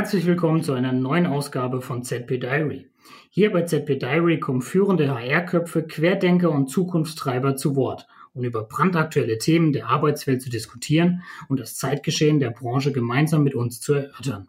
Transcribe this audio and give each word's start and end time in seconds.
Herzlich 0.00 0.24
willkommen 0.24 0.62
zu 0.62 0.72
einer 0.72 0.92
neuen 0.92 1.26
Ausgabe 1.26 1.82
von 1.82 2.02
ZP 2.02 2.38
Diary. 2.38 2.86
Hier 3.28 3.52
bei 3.52 3.64
ZP 3.64 3.98
Diary 3.98 4.40
kommen 4.40 4.62
führende 4.62 5.14
HR-Köpfe, 5.14 5.82
Querdenker 5.82 6.50
und 6.50 6.70
Zukunftstreiber 6.70 7.54
zu 7.54 7.76
Wort, 7.76 8.06
um 8.32 8.42
über 8.42 8.62
brandaktuelle 8.62 9.36
Themen 9.36 9.74
der 9.74 9.88
Arbeitswelt 9.88 10.40
zu 10.40 10.48
diskutieren 10.48 11.22
und 11.50 11.60
das 11.60 11.74
Zeitgeschehen 11.74 12.40
der 12.40 12.48
Branche 12.48 12.92
gemeinsam 12.92 13.42
mit 13.42 13.54
uns 13.54 13.82
zu 13.82 13.92
erörtern. 13.92 14.48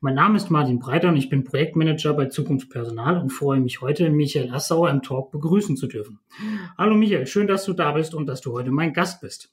Mein 0.00 0.14
Name 0.14 0.36
ist 0.36 0.52
Martin 0.52 0.78
Breiter 0.78 1.08
und 1.08 1.16
ich 1.16 1.28
bin 1.28 1.42
Projektmanager 1.42 2.14
bei 2.14 2.26
Zukunft 2.26 2.70
Personal 2.70 3.18
und 3.18 3.30
freue 3.30 3.58
mich 3.58 3.80
heute, 3.80 4.10
Michael 4.10 4.54
Assauer 4.54 4.90
im 4.90 5.02
Talk 5.02 5.32
begrüßen 5.32 5.76
zu 5.76 5.88
dürfen. 5.88 6.20
Hallo 6.78 6.94
Michael, 6.94 7.26
schön, 7.26 7.48
dass 7.48 7.64
du 7.64 7.72
da 7.72 7.90
bist 7.90 8.14
und 8.14 8.26
dass 8.26 8.42
du 8.42 8.52
heute 8.52 8.70
mein 8.70 8.92
Gast 8.92 9.20
bist. 9.20 9.50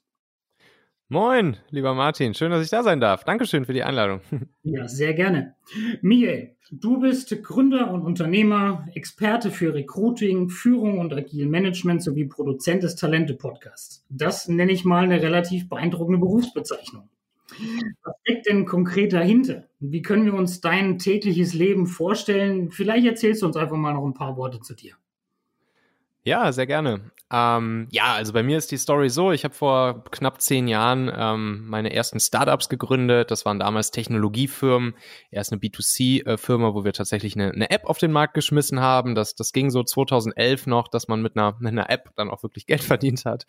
Moin, 1.12 1.58
lieber 1.68 1.92
Martin, 1.92 2.32
schön, 2.32 2.50
dass 2.50 2.64
ich 2.64 2.70
da 2.70 2.82
sein 2.82 2.98
darf. 2.98 3.22
Dankeschön 3.24 3.66
für 3.66 3.74
die 3.74 3.82
Einladung. 3.82 4.22
Ja, 4.62 4.88
sehr 4.88 5.12
gerne. 5.12 5.56
Michael, 6.00 6.56
du 6.70 7.00
bist 7.00 7.42
Gründer 7.42 7.92
und 7.92 8.00
Unternehmer, 8.00 8.86
Experte 8.94 9.50
für 9.50 9.74
Recruiting, 9.74 10.48
Führung 10.48 11.00
und 11.00 11.12
agilen 11.12 11.50
Management 11.50 12.02
sowie 12.02 12.24
Produzent 12.24 12.82
des 12.82 12.96
Talente-Podcasts. 12.96 14.06
Das 14.08 14.48
nenne 14.48 14.72
ich 14.72 14.86
mal 14.86 15.04
eine 15.04 15.20
relativ 15.20 15.68
beeindruckende 15.68 16.18
Berufsbezeichnung. 16.18 17.10
Was 18.04 18.14
steckt 18.22 18.46
denn 18.46 18.64
konkret 18.64 19.12
dahinter? 19.12 19.64
Wie 19.80 20.00
können 20.00 20.24
wir 20.24 20.32
uns 20.32 20.62
dein 20.62 20.98
tägliches 20.98 21.52
Leben 21.52 21.86
vorstellen? 21.86 22.70
Vielleicht 22.70 23.06
erzählst 23.06 23.42
du 23.42 23.46
uns 23.46 23.56
einfach 23.56 23.76
mal 23.76 23.92
noch 23.92 24.06
ein 24.06 24.14
paar 24.14 24.38
Worte 24.38 24.60
zu 24.60 24.74
dir. 24.74 24.94
Ja, 26.24 26.52
sehr 26.52 26.66
gerne. 26.68 27.10
Ähm, 27.32 27.88
ja, 27.90 28.12
also 28.12 28.32
bei 28.32 28.44
mir 28.44 28.58
ist 28.58 28.70
die 28.70 28.76
Story 28.76 29.08
so, 29.08 29.32
ich 29.32 29.42
habe 29.42 29.54
vor 29.54 30.04
knapp 30.10 30.40
zehn 30.40 30.68
Jahren 30.68 31.10
ähm, 31.12 31.66
meine 31.66 31.92
ersten 31.92 32.20
Startups 32.20 32.68
gegründet. 32.68 33.32
Das 33.32 33.44
waren 33.44 33.58
damals 33.58 33.90
Technologiefirmen. 33.90 34.94
Erst 35.32 35.50
eine 35.50 35.60
B2C-Firma, 35.60 36.74
wo 36.74 36.84
wir 36.84 36.92
tatsächlich 36.92 37.34
eine, 37.34 37.50
eine, 37.50 37.70
App 37.70 37.86
auf 37.86 37.98
den 37.98 38.12
Markt 38.12 38.34
geschmissen 38.34 38.80
haben. 38.80 39.16
Das, 39.16 39.34
das 39.34 39.52
ging 39.52 39.70
so 39.70 39.82
2011 39.82 40.66
noch, 40.68 40.88
dass 40.88 41.08
man 41.08 41.22
mit 41.22 41.36
einer, 41.36 41.56
mit 41.58 41.72
einer 41.72 41.90
App 41.90 42.10
dann 42.16 42.30
auch 42.30 42.44
wirklich 42.44 42.66
Geld 42.66 42.84
verdient 42.84 43.24
hat. 43.24 43.46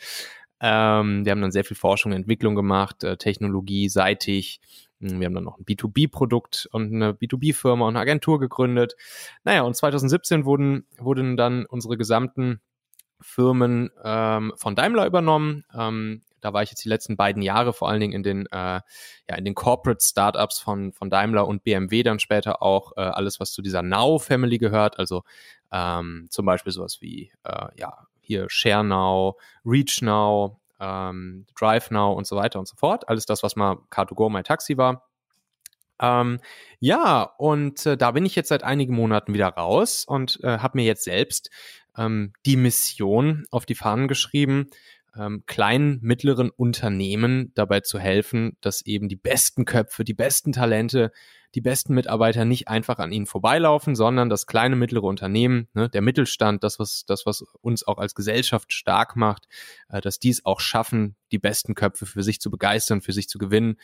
Ähm, 0.59 1.25
wir 1.25 1.31
haben 1.31 1.41
dann 1.41 1.51
sehr 1.51 1.65
viel 1.65 1.77
Forschung 1.77 2.13
und 2.13 2.17
Entwicklung 2.17 2.55
gemacht, 2.55 3.03
äh, 3.03 3.17
technologieseitig. 3.17 4.61
Hm, 4.61 4.92
wir 5.19 5.25
haben 5.25 5.33
dann 5.33 5.43
noch 5.43 5.57
ein 5.57 5.65
B2B-Produkt 5.65 6.67
und 6.71 6.93
eine 6.93 7.11
B2B-Firma 7.13 7.85
und 7.85 7.95
eine 7.95 8.01
Agentur 8.01 8.39
gegründet. 8.39 8.95
Naja, 9.43 9.61
und 9.63 9.75
2017 9.75 10.45
wurden, 10.45 10.85
wurden 10.97 11.37
dann 11.37 11.65
unsere 11.65 11.97
gesamten 11.97 12.61
Firmen 13.21 13.89
ähm, 14.03 14.53
von 14.57 14.75
Daimler 14.75 15.05
übernommen. 15.05 15.65
Ähm, 15.73 16.23
da 16.41 16.51
war 16.51 16.61
ich 16.61 16.69
jetzt 16.69 16.83
die 16.83 16.89
letzten 16.89 17.15
beiden 17.15 17.41
Jahre 17.41 17.71
vor 17.73 17.89
allen 17.89 18.01
Dingen 18.01 18.13
in 18.13 18.23
den, 18.23 18.45
äh, 18.47 18.81
ja, 19.29 19.35
in 19.37 19.45
den 19.45 19.55
Corporate 19.55 20.03
Startups 20.03 20.59
von, 20.59 20.91
von 20.91 21.09
Daimler 21.09 21.47
und 21.47 21.63
BMW 21.63 22.03
dann 22.03 22.19
später 22.19 22.61
auch 22.61 22.91
äh, 22.97 23.01
alles, 23.01 23.39
was 23.39 23.53
zu 23.53 23.61
dieser 23.61 23.81
Now 23.81 24.19
Family 24.19 24.57
gehört. 24.57 24.99
Also 24.99 25.23
ähm, 25.71 26.27
zum 26.29 26.45
Beispiel 26.45 26.73
sowas 26.73 26.97
wie, 26.99 27.31
äh, 27.43 27.67
ja, 27.77 28.07
hier 28.19 28.47
ShareNow, 28.49 29.35
ReachNow, 29.65 30.57
ähm, 30.79 31.45
DriveNow 31.57 32.15
und 32.17 32.27
so 32.27 32.35
weiter 32.35 32.59
und 32.59 32.67
so 32.67 32.75
fort. 32.75 33.07
Alles 33.09 33.25
das, 33.25 33.43
was 33.43 33.55
mal 33.55 33.77
Car2Go 33.89 34.29
My 34.29 34.43
Taxi 34.43 34.77
war. 34.77 35.07
Ähm, 36.01 36.39
ja, 36.79 37.23
und 37.37 37.85
äh, 37.85 37.97
da 37.97 38.11
bin 38.11 38.25
ich 38.25 38.35
jetzt 38.35 38.49
seit 38.49 38.63
einigen 38.63 38.95
Monaten 38.95 39.33
wieder 39.33 39.47
raus 39.47 40.05
und 40.05 40.39
äh, 40.43 40.57
habe 40.57 40.77
mir 40.77 40.85
jetzt 40.85 41.03
selbst 41.03 41.49
ähm, 41.97 42.33
die 42.45 42.57
Mission 42.57 43.45
auf 43.51 43.65
die 43.65 43.75
Fahnen 43.75 44.07
geschrieben, 44.07 44.69
ähm, 45.15 45.43
kleinen, 45.45 45.99
mittleren 46.01 46.49
Unternehmen 46.49 47.51
dabei 47.55 47.81
zu 47.81 47.99
helfen, 47.99 48.57
dass 48.61 48.85
eben 48.85 49.07
die 49.07 49.15
besten 49.15 49.65
Köpfe, 49.65 50.03
die 50.03 50.15
besten 50.15 50.51
Talente, 50.51 51.11
die 51.55 51.61
besten 51.61 51.93
Mitarbeiter 51.93 52.45
nicht 52.45 52.67
einfach 52.67 52.97
an 52.97 53.11
ihnen 53.11 53.25
vorbeilaufen, 53.25 53.95
sondern 53.95 54.29
das 54.29 54.47
kleine, 54.47 54.75
mittlere 54.75 55.03
Unternehmen, 55.03 55.67
ne, 55.73 55.89
der 55.89 56.01
Mittelstand, 56.01 56.63
das 56.63 56.79
was, 56.79 57.05
das, 57.05 57.25
was 57.25 57.43
uns 57.61 57.85
auch 57.85 57.99
als 57.99 58.15
Gesellschaft 58.15 58.73
stark 58.73 59.15
macht, 59.15 59.47
äh, 59.89 60.01
dass 60.01 60.19
die 60.19 60.29
es 60.29 60.45
auch 60.45 60.59
schaffen, 60.59 61.15
die 61.31 61.39
besten 61.39 61.75
Köpfe 61.75 62.05
für 62.05 62.23
sich 62.23 62.41
zu 62.41 62.49
begeistern, 62.49 63.01
für 63.01 63.13
sich 63.13 63.29
zu 63.29 63.37
gewinnen 63.37 63.77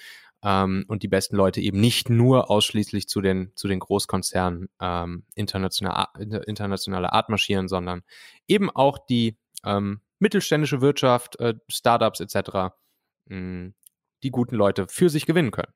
ähm, 0.44 0.86
und 0.88 1.04
die 1.04 1.08
besten 1.08 1.36
Leute 1.36 1.62
eben 1.62 1.80
nicht 1.80 2.10
nur 2.10 2.50
ausschließlich 2.50 3.08
zu 3.08 3.22
den, 3.22 3.52
zu 3.56 3.68
den 3.68 3.80
Großkonzernen 3.80 4.70
ähm, 4.80 5.26
international, 5.36 6.08
internationale 6.48 7.14
Art 7.14 7.30
marschieren, 7.30 7.68
sondern 7.68 8.02
eben 8.48 8.70
auch 8.70 8.98
die 8.98 9.38
ähm, 9.64 10.02
mittelständische 10.18 10.82
Wirtschaft, 10.82 11.40
äh, 11.40 11.56
Startups 11.68 12.20
etc., 12.20 12.74
mh, 13.26 13.72
die 14.24 14.32
guten 14.32 14.56
Leute 14.56 14.88
für 14.88 15.10
sich 15.10 15.26
gewinnen 15.26 15.52
können. 15.52 15.72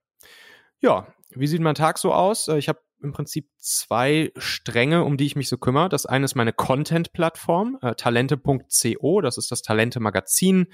Ja, 0.83 1.07
wie 1.29 1.47
sieht 1.47 1.61
mein 1.61 1.75
Tag 1.75 1.97
so 1.97 2.13
aus? 2.13 2.49
Äh, 2.49 2.57
ich 2.57 2.67
habe 2.67 2.81
im 3.01 3.13
Prinzip 3.13 3.49
zwei 3.57 4.33
Stränge, 4.35 5.05
um 5.05 5.15
die 5.15 5.25
ich 5.25 5.37
mich 5.37 5.47
so 5.47 5.57
kümmere. 5.57 5.87
Das 5.87 6.05
eine 6.05 6.25
ist 6.25 6.35
meine 6.35 6.51
Content-Plattform, 6.51 7.77
äh, 7.81 7.95
talente.co, 7.95 9.21
das 9.21 9.37
ist 9.37 9.49
das 9.49 9.61
Talente-Magazin 9.61 10.67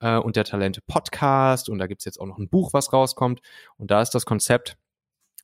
äh, 0.00 0.16
und 0.16 0.36
der 0.36 0.44
Talente-Podcast 0.44 1.68
und 1.68 1.78
da 1.78 1.88
gibt's 1.88 2.04
jetzt 2.04 2.20
auch 2.20 2.26
noch 2.26 2.38
ein 2.38 2.48
Buch, 2.48 2.72
was 2.72 2.92
rauskommt. 2.92 3.40
Und 3.76 3.90
da 3.90 4.00
ist 4.00 4.10
das 4.10 4.26
Konzept, 4.26 4.76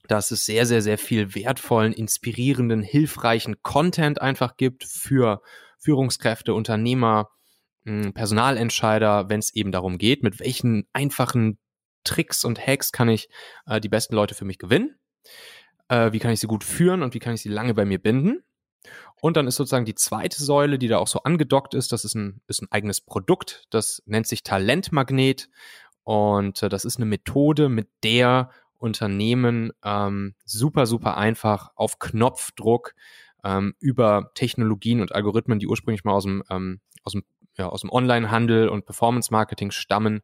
dass 0.07 0.31
es 0.31 0.45
sehr, 0.45 0.65
sehr, 0.65 0.81
sehr 0.81 0.99
viel 0.99 1.35
wertvollen, 1.35 1.93
inspirierenden, 1.93 2.83
hilfreichen 2.83 3.63
Content 3.63 4.23
einfach 4.23 4.57
gibt 4.57 4.85
für 4.85 5.43
Führungskräfte, 5.81 6.55
Unternehmer, 6.55 7.31
hm, 7.85 8.13
Personalentscheider, 8.13 9.29
wenn 9.29 9.41
es 9.41 9.53
eben 9.55 9.73
darum 9.73 9.99
geht, 9.99 10.23
mit 10.23 10.39
welchen 10.39 10.87
einfachen 10.93 11.59
Tricks 12.05 12.45
und 12.45 12.65
Hacks 12.65 12.93
kann 12.93 13.09
ich 13.09 13.29
äh, 13.67 13.81
die 13.81 13.89
besten 13.89 14.15
Leute 14.15 14.35
für 14.35 14.45
mich 14.45 14.59
gewinnen, 14.59 14.99
äh, 15.89 16.13
wie 16.13 16.19
kann 16.19 16.33
ich 16.33 16.41
sie 16.41 16.47
gut 16.47 16.65
führen 16.65 17.03
und 17.03 17.15
wie 17.15 17.19
kann 17.19 17.35
ich 17.35 17.43
sie 17.43 17.49
lange 17.49 17.75
bei 17.75 17.85
mir 17.85 17.99
binden. 17.99 18.43
Und 19.21 19.37
dann 19.37 19.47
ist 19.47 19.57
sozusagen 19.57 19.87
die 19.87 19.95
zweite 19.95 20.43
Säule, 20.43 20.79
die 20.79 20.89
da 20.89 20.99
auch 20.99 21.09
so 21.09 21.21
angedockt 21.23 21.75
ist, 21.75 21.93
das 21.93 22.05
ist 22.05 22.15
ein, 22.15 22.43
ist 22.47 22.63
ein 22.63 22.71
eigenes 22.71 23.01
Produkt, 23.01 23.65
das 23.71 24.03
nennt 24.05 24.27
sich 24.27 24.43
Talentmagnet 24.43 25.49
und 26.03 26.63
äh, 26.63 26.69
das 26.69 26.85
ist 26.85 26.97
eine 26.97 27.07
Methode, 27.07 27.69
mit 27.69 27.89
der 28.03 28.51
Unternehmen 28.79 29.73
ähm, 29.83 30.35
super, 30.45 30.85
super 30.85 31.17
einfach 31.17 31.71
auf 31.75 31.99
Knopfdruck 31.99 32.95
ähm, 33.43 33.75
über 33.79 34.31
Technologien 34.35 35.01
und 35.01 35.15
Algorithmen, 35.15 35.59
die 35.59 35.67
ursprünglich 35.67 36.05
mal 36.05 36.13
aus 36.13 36.25
dem, 36.25 36.43
ähm, 36.51 36.81
aus 37.03 37.13
dem, 37.13 37.25
ja, 37.57 37.71
dem 37.71 37.91
Online-Handel 37.91 38.69
und 38.69 38.85
Performance-Marketing 38.85 39.71
stammen, 39.71 40.21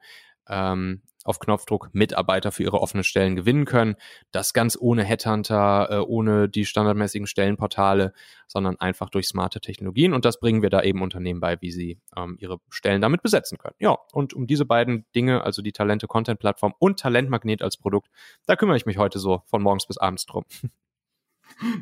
ähm, 0.49 1.03
auf 1.25 1.39
Knopfdruck 1.39 1.91
Mitarbeiter 1.93 2.53
für 2.53 2.63
ihre 2.63 2.81
offenen 2.81 3.05
Stellen 3.05 3.37
gewinnen 3.37 3.65
können. 3.65 3.97
Das 4.33 4.53
ganz 4.53 4.77
ohne 4.81 5.05
Headhunter, 5.05 5.89
äh, 5.91 5.99
ohne 5.99 6.49
die 6.49 6.65
standardmäßigen 6.65 7.27
Stellenportale, 7.27 8.13
sondern 8.47 8.77
einfach 8.81 9.11
durch 9.11 9.29
smarte 9.29 9.61
Technologien. 9.61 10.15
Und 10.15 10.25
das 10.25 10.41
bringen 10.41 10.63
wir 10.63 10.71
da 10.71 10.83
eben 10.83 11.03
Unternehmen 11.03 11.41
bei, 11.41 11.61
wie 11.61 11.71
sie 11.71 12.01
ähm, 12.17 12.37
ihre 12.41 12.59
Stellen 12.71 13.01
damit 13.01 13.23
besetzen 13.23 13.59
können. 13.59 13.77
Ja, 13.79 13.97
und 14.13 14.35
um 14.35 14.47
diese 14.47 14.65
beiden 14.65 15.05
Dinge, 15.15 15.45
also 15.45 15.63
die 15.63 15.73
Talente-Content-Plattform 15.73 16.75
und 16.79 16.99
Talentmagnet 16.99 17.63
als 17.63 17.77
Produkt, 17.77 18.09
da 18.47 18.57
kümmere 18.57 18.77
ich 18.77 18.87
mich 18.87 18.99
heute 18.99 19.19
so 19.19 19.43
von 19.47 19.63
morgens 19.63 19.87
bis 19.87 19.99
abends 19.99 20.27
drum. 20.27 20.45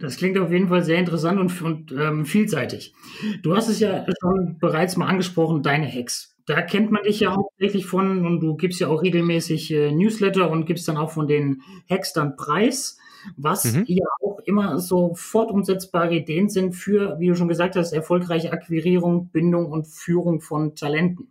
Das 0.00 0.16
klingt 0.16 0.38
auf 0.38 0.50
jeden 0.50 0.68
Fall 0.68 0.82
sehr 0.82 0.98
interessant 0.98 1.38
und, 1.38 1.60
und 1.62 1.92
ähm, 1.92 2.24
vielseitig. 2.24 2.94
Du 3.42 3.54
hast 3.54 3.68
es 3.68 3.80
ja 3.80 4.04
schon 4.20 4.58
bereits 4.58 4.96
mal 4.96 5.06
angesprochen, 5.06 5.62
deine 5.62 5.86
Hacks. 5.86 6.37
Da 6.48 6.62
kennt 6.62 6.90
man 6.90 7.02
dich 7.02 7.20
ja 7.20 7.36
hauptsächlich 7.36 7.84
von 7.84 8.24
und 8.24 8.40
du 8.40 8.56
gibst 8.56 8.80
ja 8.80 8.88
auch 8.88 9.02
regelmäßig 9.02 9.70
äh, 9.70 9.92
Newsletter 9.92 10.50
und 10.50 10.64
gibst 10.64 10.88
dann 10.88 10.96
auch 10.96 11.10
von 11.10 11.28
den 11.28 11.60
Hacks 11.90 12.14
dann 12.14 12.36
Preis, 12.36 12.96
was 13.36 13.74
mhm. 13.74 13.84
ja 13.86 14.06
auch 14.22 14.38
immer 14.46 14.78
sofort 14.78 15.50
umsetzbare 15.50 16.14
Ideen 16.14 16.48
sind 16.48 16.72
für, 16.72 17.20
wie 17.20 17.28
du 17.28 17.34
schon 17.34 17.48
gesagt 17.48 17.76
hast, 17.76 17.92
erfolgreiche 17.92 18.50
Akquirierung, 18.50 19.28
Bindung 19.28 19.70
und 19.70 19.88
Führung 19.88 20.40
von 20.40 20.74
Talenten. 20.74 21.28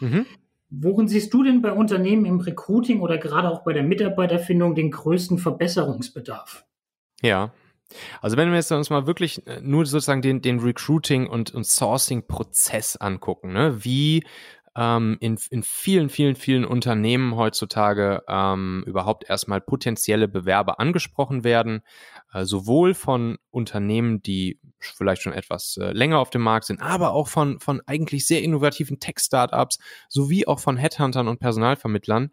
Mhm. 0.00 0.26
Worin 0.68 1.06
siehst 1.06 1.32
du 1.32 1.44
denn 1.44 1.62
bei 1.62 1.70
Unternehmen 1.70 2.24
im 2.24 2.40
Recruiting 2.40 3.02
oder 3.02 3.18
gerade 3.18 3.48
auch 3.48 3.62
bei 3.62 3.72
der 3.72 3.84
Mitarbeiterfindung 3.84 4.74
den 4.74 4.90
größten 4.90 5.38
Verbesserungsbedarf? 5.38 6.66
Ja, 7.22 7.52
also 8.20 8.36
wenn 8.36 8.50
wir 8.50 8.56
jetzt 8.56 8.70
uns 8.72 8.90
mal 8.90 9.06
wirklich 9.06 9.46
äh, 9.46 9.60
nur 9.60 9.86
sozusagen 9.86 10.22
den, 10.22 10.42
den 10.42 10.60
Recruiting 10.60 11.26
und, 11.26 11.52
und 11.52 11.66
Sourcing-Prozess 11.66 12.96
angucken, 12.96 13.52
ne? 13.52 13.84
wie 13.84 14.24
ähm, 14.76 15.16
in, 15.20 15.38
in 15.50 15.62
vielen, 15.62 16.08
vielen, 16.08 16.36
vielen 16.36 16.64
Unternehmen 16.64 17.36
heutzutage 17.36 18.22
ähm, 18.28 18.84
überhaupt 18.86 19.28
erstmal 19.28 19.60
potenzielle 19.60 20.28
Bewerber 20.28 20.78
angesprochen 20.78 21.42
werden, 21.42 21.82
äh, 22.32 22.44
sowohl 22.44 22.94
von 22.94 23.38
Unternehmen, 23.50 24.22
die 24.22 24.60
vielleicht 24.78 25.22
schon 25.22 25.32
etwas 25.32 25.76
äh, 25.76 25.92
länger 25.92 26.18
auf 26.18 26.30
dem 26.30 26.42
Markt 26.42 26.66
sind, 26.66 26.80
aber 26.80 27.12
auch 27.12 27.28
von, 27.28 27.58
von 27.58 27.82
eigentlich 27.86 28.26
sehr 28.26 28.42
innovativen 28.42 29.00
Tech-Startups, 29.00 29.78
sowie 30.08 30.46
auch 30.46 30.60
von 30.60 30.76
Headhuntern 30.76 31.26
und 31.26 31.40
Personalvermittlern, 31.40 32.30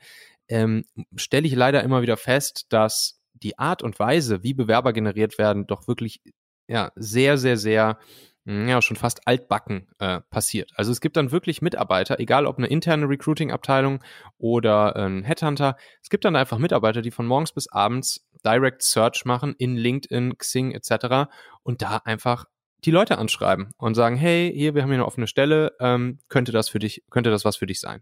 ähm, 0.47 0.85
stelle 1.15 1.47
ich 1.47 1.55
leider 1.55 1.83
immer 1.83 2.01
wieder 2.01 2.17
fest, 2.17 2.67
dass 2.69 3.16
die 3.43 3.57
Art 3.59 3.83
und 3.83 3.99
Weise, 3.99 4.43
wie 4.43 4.53
Bewerber 4.53 4.93
generiert 4.93 5.37
werden, 5.37 5.67
doch 5.67 5.87
wirklich 5.87 6.21
ja 6.67 6.91
sehr, 6.95 7.37
sehr, 7.37 7.57
sehr 7.57 7.97
hm, 8.47 8.69
ja, 8.69 8.81
schon 8.81 8.95
fast 8.95 9.27
altbacken 9.27 9.87
äh, 9.99 10.21
passiert. 10.29 10.71
Also 10.75 10.91
es 10.93 11.01
gibt 11.01 11.17
dann 11.17 11.31
wirklich 11.31 11.61
Mitarbeiter, 11.61 12.17
egal 12.19 12.45
ob 12.45 12.57
eine 12.57 12.67
interne 12.67 13.09
Recruiting-Abteilung 13.09 14.01
oder 14.37 14.95
ein 14.95 15.25
Headhunter, 15.25 15.75
es 16.01 16.09
gibt 16.09 16.23
dann 16.23 16.37
einfach 16.37 16.57
Mitarbeiter, 16.57 17.01
die 17.01 17.11
von 17.11 17.27
morgens 17.27 17.51
bis 17.51 17.67
abends 17.67 18.25
Direct 18.45 18.83
Search 18.83 19.25
machen 19.25 19.53
in 19.57 19.75
LinkedIn, 19.75 20.37
Xing 20.37 20.71
etc. 20.71 21.29
und 21.63 21.81
da 21.81 21.97
einfach 22.05 22.45
die 22.85 22.91
Leute 22.91 23.17
anschreiben 23.17 23.71
und 23.77 23.95
sagen, 23.95 24.15
hey, 24.15 24.49
hier, 24.55 24.75
wir 24.75 24.83
haben 24.83 24.89
hier 24.91 24.99
eine 24.99 25.05
offene 25.05 25.27
Stelle, 25.27 25.73
ähm, 25.81 26.19
könnte 26.29 26.53
das 26.53 26.69
für 26.69 26.79
dich, 26.79 27.03
könnte 27.09 27.31
das 27.31 27.43
was 27.43 27.57
für 27.57 27.65
dich 27.65 27.81
sein? 27.81 28.01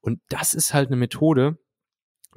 Und 0.00 0.20
das 0.30 0.54
ist 0.54 0.72
halt 0.72 0.88
eine 0.88 0.96
Methode, 0.96 1.58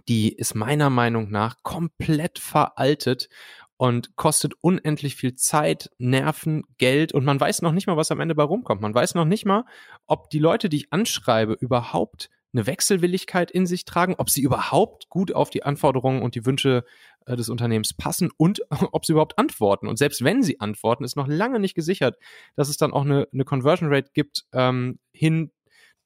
die 0.07 0.33
ist 0.33 0.55
meiner 0.55 0.89
Meinung 0.89 1.29
nach 1.29 1.63
komplett 1.63 2.39
veraltet 2.39 3.29
und 3.77 4.15
kostet 4.15 4.53
unendlich 4.61 5.15
viel 5.15 5.35
Zeit, 5.35 5.91
Nerven, 5.99 6.63
Geld 6.77 7.13
und 7.13 7.25
man 7.25 7.39
weiß 7.39 7.61
noch 7.61 7.71
nicht 7.71 7.87
mal, 7.87 7.97
was 7.97 8.11
am 8.11 8.19
Ende 8.19 8.35
bei 8.35 8.43
rumkommt. 8.43 8.81
Man 8.81 8.93
weiß 8.93 9.15
noch 9.15 9.25
nicht 9.25 9.45
mal, 9.45 9.65
ob 10.07 10.29
die 10.29 10.39
Leute, 10.39 10.69
die 10.69 10.77
ich 10.77 10.93
anschreibe, 10.93 11.53
überhaupt 11.53 12.29
eine 12.53 12.65
Wechselwilligkeit 12.65 13.51
in 13.51 13.67
sich 13.67 13.85
tragen, 13.85 14.15
ob 14.17 14.29
sie 14.29 14.41
überhaupt 14.41 15.09
gut 15.09 15.33
auf 15.33 15.49
die 15.49 15.63
Anforderungen 15.63 16.21
und 16.21 16.33
die 16.33 16.45
Wünsche 16.45 16.85
äh, 17.25 17.35
des 17.35 17.49
Unternehmens 17.49 17.93
passen 17.93 18.31
und 18.35 18.61
ob 18.91 19.05
sie 19.05 19.11
überhaupt 19.11 19.37
antworten. 19.37 19.87
Und 19.87 19.97
selbst 19.97 20.23
wenn 20.23 20.41
sie 20.41 20.59
antworten, 20.59 21.03
ist 21.03 21.15
noch 21.15 21.27
lange 21.27 21.59
nicht 21.59 21.75
gesichert, 21.75 22.17
dass 22.55 22.69
es 22.69 22.77
dann 22.77 22.93
auch 22.93 23.05
eine, 23.05 23.27
eine 23.31 23.45
Conversion 23.45 23.93
Rate 23.93 24.11
gibt 24.13 24.45
ähm, 24.53 24.99
hin 25.11 25.51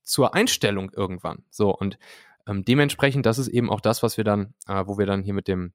zur 0.03 0.33
Einstellung 0.33 0.92
irgendwann. 0.94 1.45
So 1.51 1.74
und 1.74 1.98
ähm, 2.51 2.65
dementsprechend, 2.65 3.25
das 3.25 3.38
ist 3.38 3.48
eben 3.48 3.69
auch 3.69 3.81
das, 3.81 4.03
was 4.03 4.18
wir 4.18 4.24
dann, 4.24 4.53
äh, 4.68 4.83
wo 4.86 4.98
wir 4.98 5.06
dann 5.06 5.24
hier 5.24 5.33
mit 5.33 5.48
dem 5.48 5.74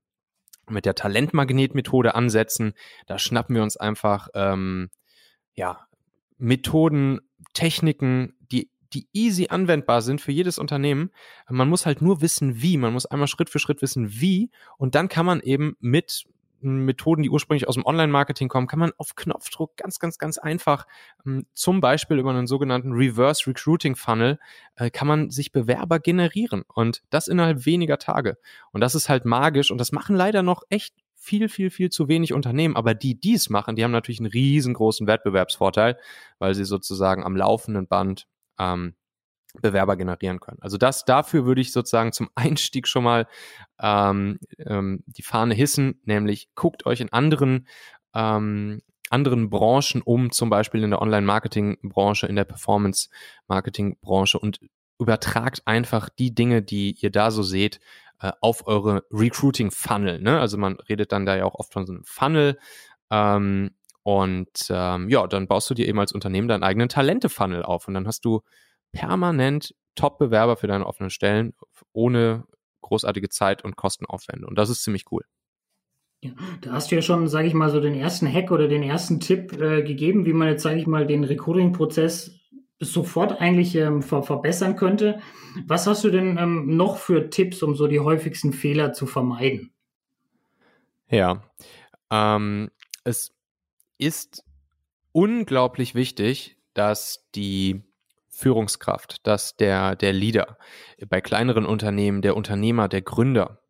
mit 0.68 0.84
der 0.84 0.96
Talentmagnet-Methode 0.96 2.16
ansetzen. 2.16 2.74
Da 3.06 3.20
schnappen 3.20 3.54
wir 3.54 3.62
uns 3.62 3.76
einfach 3.76 4.28
ähm, 4.34 4.90
ja 5.54 5.86
Methoden, 6.38 7.20
Techniken, 7.52 8.34
die 8.52 8.70
die 8.92 9.08
easy 9.12 9.48
anwendbar 9.48 10.02
sind 10.02 10.20
für 10.20 10.32
jedes 10.32 10.58
Unternehmen. 10.58 11.10
Man 11.48 11.68
muss 11.68 11.86
halt 11.86 12.02
nur 12.02 12.20
wissen, 12.20 12.62
wie. 12.62 12.76
Man 12.76 12.92
muss 12.92 13.06
einmal 13.06 13.28
Schritt 13.28 13.50
für 13.50 13.58
Schritt 13.58 13.82
wissen, 13.82 14.20
wie. 14.20 14.50
Und 14.76 14.94
dann 14.94 15.08
kann 15.08 15.26
man 15.26 15.40
eben 15.40 15.76
mit 15.80 16.24
Methoden, 16.66 17.22
die 17.22 17.30
ursprünglich 17.30 17.68
aus 17.68 17.74
dem 17.74 17.86
Online-Marketing 17.86 18.48
kommen, 18.48 18.66
kann 18.66 18.78
man 18.78 18.92
auf 18.98 19.14
Knopfdruck 19.14 19.76
ganz, 19.76 19.98
ganz, 19.98 20.18
ganz 20.18 20.38
einfach, 20.38 20.86
ähm, 21.24 21.46
zum 21.54 21.80
Beispiel 21.80 22.18
über 22.18 22.30
einen 22.30 22.46
sogenannten 22.46 22.92
Reverse 22.92 23.46
Recruiting 23.46 23.96
Funnel, 23.96 24.38
äh, 24.76 24.90
kann 24.90 25.08
man 25.08 25.30
sich 25.30 25.52
Bewerber 25.52 25.98
generieren 25.98 26.64
und 26.74 27.02
das 27.10 27.28
innerhalb 27.28 27.66
weniger 27.66 27.98
Tage. 27.98 28.38
Und 28.72 28.80
das 28.80 28.94
ist 28.94 29.08
halt 29.08 29.24
magisch 29.24 29.70
und 29.70 29.78
das 29.78 29.92
machen 29.92 30.16
leider 30.16 30.42
noch 30.42 30.62
echt 30.68 30.94
viel, 31.14 31.48
viel, 31.48 31.70
viel 31.70 31.90
zu 31.90 32.08
wenig 32.08 32.32
Unternehmen. 32.32 32.76
Aber 32.76 32.94
die, 32.94 33.18
die 33.18 33.34
es 33.34 33.50
machen, 33.50 33.74
die 33.74 33.82
haben 33.82 33.90
natürlich 33.90 34.20
einen 34.20 34.30
riesengroßen 34.30 35.06
Wettbewerbsvorteil, 35.06 35.98
weil 36.38 36.54
sie 36.54 36.64
sozusagen 36.64 37.24
am 37.24 37.36
laufenden 37.36 37.88
Band 37.88 38.26
ähm, 38.58 38.94
Bewerber 39.62 39.96
generieren 39.96 40.40
können. 40.40 40.58
Also 40.60 40.78
das 40.78 41.04
dafür 41.04 41.44
würde 41.46 41.60
ich 41.60 41.72
sozusagen 41.72 42.12
zum 42.12 42.30
Einstieg 42.34 42.88
schon 42.88 43.04
mal 43.04 43.26
ähm, 43.80 44.38
ähm, 44.58 45.02
die 45.06 45.22
Fahne 45.22 45.54
hissen, 45.54 46.00
nämlich 46.04 46.48
guckt 46.54 46.86
euch 46.86 47.00
in 47.00 47.12
anderen 47.12 47.66
ähm, 48.14 48.80
anderen 49.08 49.50
Branchen 49.50 50.02
um, 50.02 50.32
zum 50.32 50.50
Beispiel 50.50 50.82
in 50.82 50.90
der 50.90 51.00
Online-Marketing-Branche, 51.00 52.26
in 52.26 52.34
der 52.36 52.44
Performance-Marketing-Branche 52.44 54.38
und 54.38 54.58
übertragt 54.98 55.62
einfach 55.64 56.08
die 56.08 56.34
Dinge, 56.34 56.62
die 56.62 56.96
ihr 57.00 57.10
da 57.10 57.30
so 57.30 57.42
seht, 57.42 57.78
äh, 58.20 58.32
auf 58.40 58.66
eure 58.66 59.04
Recruiting-Funnel. 59.12 60.20
Ne? 60.20 60.40
Also 60.40 60.58
man 60.58 60.76
redet 60.88 61.12
dann 61.12 61.26
da 61.26 61.36
ja 61.36 61.44
auch 61.44 61.54
oft 61.54 61.72
von 61.72 61.86
so 61.86 61.92
einem 61.92 62.04
Funnel. 62.04 62.58
Ähm, 63.10 63.70
und 64.02 64.66
ähm, 64.70 65.08
ja, 65.08 65.26
dann 65.26 65.48
baust 65.48 65.68
du 65.68 65.74
dir 65.74 65.88
eben 65.88 65.98
als 65.98 66.12
Unternehmen 66.12 66.48
deinen 66.48 66.62
eigenen 66.62 66.88
Talente-Funnel 66.88 67.62
auf 67.62 67.88
und 67.88 67.94
dann 67.94 68.06
hast 68.06 68.24
du 68.24 68.42
permanent 68.92 69.74
Top-Bewerber 69.94 70.56
für 70.56 70.66
deine 70.66 70.86
offenen 70.86 71.10
Stellen 71.10 71.54
ohne 71.92 72.44
großartige 72.82 73.28
Zeit 73.28 73.64
und 73.64 73.76
Kostenaufwände. 73.76 74.46
Und 74.46 74.56
das 74.56 74.70
ist 74.70 74.82
ziemlich 74.82 75.04
cool. 75.10 75.24
Ja, 76.22 76.32
da 76.60 76.72
hast 76.72 76.90
du 76.90 76.94
ja 76.94 77.02
schon, 77.02 77.28
sage 77.28 77.48
ich 77.48 77.54
mal, 77.54 77.70
so 77.70 77.80
den 77.80 77.94
ersten 77.94 78.32
Hack 78.32 78.50
oder 78.50 78.68
den 78.68 78.82
ersten 78.82 79.20
Tipp 79.20 79.52
äh, 79.60 79.82
gegeben, 79.82 80.24
wie 80.24 80.32
man 80.32 80.48
jetzt, 80.48 80.62
sage 80.62 80.78
ich 80.78 80.86
mal, 80.86 81.06
den 81.06 81.24
Recruiting-Prozess 81.24 82.40
sofort 82.78 83.40
eigentlich 83.40 83.74
ähm, 83.76 84.02
ver 84.02 84.22
verbessern 84.22 84.76
könnte. 84.76 85.20
Was 85.66 85.86
hast 85.86 86.04
du 86.04 86.10
denn 86.10 86.36
ähm, 86.38 86.76
noch 86.76 86.98
für 86.98 87.30
Tipps, 87.30 87.62
um 87.62 87.74
so 87.74 87.86
die 87.86 88.00
häufigsten 88.00 88.52
Fehler 88.52 88.92
zu 88.92 89.06
vermeiden? 89.06 89.72
Ja, 91.08 91.42
ähm, 92.10 92.70
es 93.04 93.34
ist 93.98 94.44
unglaublich 95.12 95.94
wichtig, 95.94 96.58
dass 96.74 97.26
die 97.34 97.82
Führungskraft, 98.36 99.26
dass 99.26 99.56
der, 99.56 99.96
der 99.96 100.12
Leader 100.12 100.58
bei 101.08 101.20
kleineren 101.20 101.64
Unternehmen, 101.64 102.20
der 102.20 102.36
Unternehmer, 102.36 102.88
der 102.88 103.02
Gründer, 103.02 103.62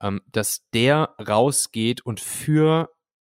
ähm, 0.00 0.20
dass 0.30 0.68
der 0.72 1.14
rausgeht 1.20 2.00
und 2.06 2.20
für 2.20 2.90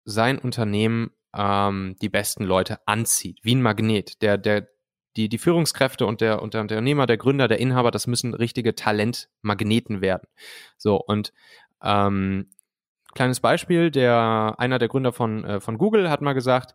sein 0.04 0.38
Unternehmen 0.38 1.10
ähm, 1.36 1.96
die 2.00 2.08
besten 2.08 2.44
Leute 2.44 2.78
anzieht, 2.86 3.40
wie 3.42 3.56
ein 3.56 3.62
Magnet. 3.62 4.22
Der, 4.22 4.38
der, 4.38 4.68
die, 5.16 5.28
die 5.28 5.38
Führungskräfte 5.38 6.06
und 6.06 6.20
der, 6.20 6.40
und 6.42 6.54
der 6.54 6.60
Unternehmer, 6.62 7.06
der 7.06 7.18
Gründer, 7.18 7.48
der 7.48 7.58
Inhaber, 7.58 7.90
das 7.90 8.06
müssen 8.06 8.32
richtige 8.32 8.74
Talentmagneten 8.74 10.00
werden. 10.00 10.28
So, 10.78 10.96
und 10.96 11.32
ähm, 11.82 12.50
kleines 13.14 13.40
Beispiel, 13.40 13.90
der, 13.90 14.54
einer 14.58 14.78
der 14.78 14.88
Gründer 14.88 15.12
von, 15.12 15.44
äh, 15.44 15.60
von 15.60 15.78
Google 15.78 16.10
hat 16.10 16.22
mal 16.22 16.32
gesagt, 16.32 16.74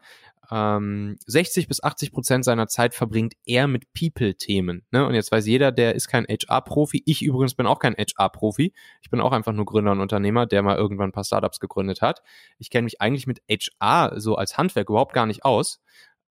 ähm, 0.50 1.18
60 1.26 1.68
bis 1.68 1.84
80 1.84 2.12
Prozent 2.12 2.46
seiner 2.46 2.68
Zeit 2.68 2.94
verbringt 2.94 3.34
er 3.46 3.68
mit 3.68 3.92
People-Themen. 3.94 4.86
Ne? 4.92 5.06
Und 5.06 5.14
jetzt 5.14 5.32
weiß 5.32 5.46
jeder, 5.46 5.72
der 5.72 5.96
ist 5.96 6.08
kein 6.08 6.26
HR-Profi. 6.26 7.04
Ich 7.06 7.22
übrigens 7.22 7.56
bin 7.56 7.68
auch 7.68 7.80
kein 7.80 7.96
HR-Profi. 7.96 8.74
Ich 9.02 9.10
bin 9.10 9.20
auch 9.20 9.34
einfach 9.34 9.52
nur 9.52 9.66
Gründer 9.66 9.92
und 9.92 10.00
Unternehmer, 10.00 10.46
der 10.46 10.64
mal 10.64 10.78
irgendwann 10.78 11.10
ein 11.10 11.14
paar 11.14 11.26
Startups 11.26 11.60
gegründet 11.60 12.02
hat. 12.02 12.22
Ich 12.60 12.70
kenne 12.70 12.86
mich 12.86 13.02
eigentlich 13.02 13.28
mit 13.28 13.42
HR 13.50 14.20
so 14.20 14.36
als 14.36 14.58
Handwerk 14.58 14.90
überhaupt 14.90 15.14
gar 15.14 15.26
nicht 15.26 15.44
aus. 15.44 15.82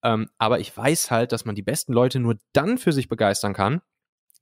Ähm, 0.03 0.29
aber 0.37 0.59
ich 0.59 0.75
weiß 0.75 1.11
halt, 1.11 1.31
dass 1.31 1.45
man 1.45 1.55
die 1.55 1.63
besten 1.63 1.91
Leute 1.91 2.19
nur 2.19 2.35
dann 2.53 2.77
für 2.77 2.93
sich 2.93 3.09
begeistern 3.09 3.53
kann, 3.53 3.81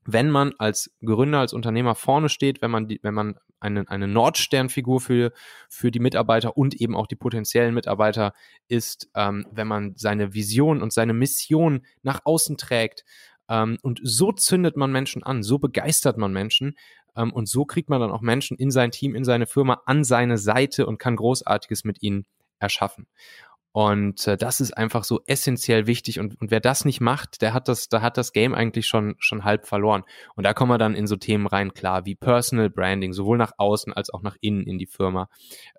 wenn 0.06 0.30
man 0.30 0.54
als 0.58 0.92
Gründer, 1.04 1.40
als 1.40 1.54
Unternehmer 1.54 1.96
vorne 1.96 2.30
steht, 2.30 2.62
wenn 2.62 2.72
man 2.72 2.88
die, 2.88 3.00
wenn 3.04 3.14
man 3.14 3.36
eine, 3.60 3.88
eine 3.90 4.08
Nordsternfigur 4.08 5.00
für, 5.00 5.32
für 5.70 5.90
die 5.90 6.00
Mitarbeiter 6.00 6.58
und 6.58 6.76
eben 6.76 6.96
auch 6.96 7.08
die 7.08 7.16
potenziellen 7.16 7.74
Mitarbeiter 7.74 8.34
ist, 8.68 9.10
ähm, 9.16 9.46
wenn 9.52 9.68
man 9.68 9.94
seine 9.96 10.34
Vision 10.34 10.82
und 10.82 10.94
seine 10.94 11.14
Mission 11.14 11.86
nach 12.02 12.22
außen 12.26 12.58
trägt. 12.58 13.06
Ähm, 13.50 13.78
und 13.82 14.02
so 14.04 14.32
zündet 14.32 14.78
man 14.78 14.92
Menschen 14.92 15.24
an, 15.24 15.44
so 15.44 15.60
begeistert 15.60 16.18
man 16.18 16.34
Menschen. 16.34 16.76
Ähm, 17.16 17.32
und 17.32 17.48
so 17.48 17.66
kriegt 17.66 17.90
man 17.90 18.02
dann 18.02 18.12
auch 18.12 18.22
Menschen 18.22 18.58
in 18.58 18.72
sein 18.72 18.92
Team, 18.92 19.16
in 19.16 19.24
seine 19.24 19.48
Firma, 19.48 19.82
an 19.86 20.04
seine 20.04 20.38
Seite 20.38 20.86
und 20.86 21.00
kann 21.00 21.16
Großartiges 21.16 21.84
mit 21.84 22.02
ihnen 22.04 22.26
erschaffen. 22.60 23.08
Und 23.74 24.28
äh, 24.28 24.38
das 24.38 24.60
ist 24.60 24.78
einfach 24.78 25.04
so 25.04 25.22
essentiell 25.26 25.88
wichtig. 25.88 26.20
Und, 26.20 26.40
und 26.40 26.52
wer 26.52 26.60
das 26.60 26.86
nicht 26.86 27.02
macht, 27.02 27.42
der 27.42 27.56
hat 27.56 27.68
das, 27.68 27.90
da 27.90 28.04
hat 28.04 28.18
das 28.18 28.32
Game 28.32 28.54
eigentlich 28.54 28.86
schon, 28.86 29.16
schon 29.18 29.44
halb 29.44 29.66
verloren. 29.66 30.04
Und 30.36 30.44
da 30.44 30.54
kommen 30.54 30.70
wir 30.70 30.78
dann 30.78 30.94
in 30.94 31.08
so 31.08 31.16
Themen 31.16 31.48
rein, 31.48 31.74
klar, 31.74 32.06
wie 32.06 32.14
Personal 32.14 32.70
Branding, 32.70 33.14
sowohl 33.14 33.40
nach 33.40 33.54
außen 33.58 33.92
als 33.92 34.12
auch 34.12 34.22
nach 34.22 34.38
innen 34.42 34.68
in 34.68 34.78
die 34.78 34.86
Firma. 34.86 35.28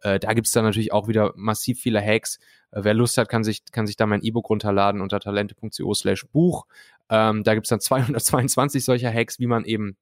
Äh, 0.02 0.18
da 0.18 0.32
gibt's 0.34 0.50
dann 0.50 0.64
natürlich 0.64 0.92
auch 0.92 1.06
wieder 1.06 1.34
massiv 1.36 1.78
viele 1.78 2.02
Hacks. 2.04 2.40
Äh, 2.72 2.82
wer 2.82 2.94
Lust 2.94 3.16
hat, 3.16 3.28
kann 3.28 3.44
sich, 3.44 3.64
kann 3.70 3.86
sich 3.86 3.94
da 3.94 4.06
mein 4.06 4.22
E-Book 4.22 4.50
runterladen 4.50 5.00
unter 5.00 5.20
talente.co 5.20 5.94
slash 5.94 6.26
Buch. 6.32 6.66
Ähm, 7.08 7.44
da 7.44 7.54
gibt's 7.54 7.68
dann 7.68 7.80
222 7.80 8.84
solcher 8.84 9.14
Hacks, 9.14 9.38
wie 9.38 9.46
man 9.46 9.64
eben 9.64 9.96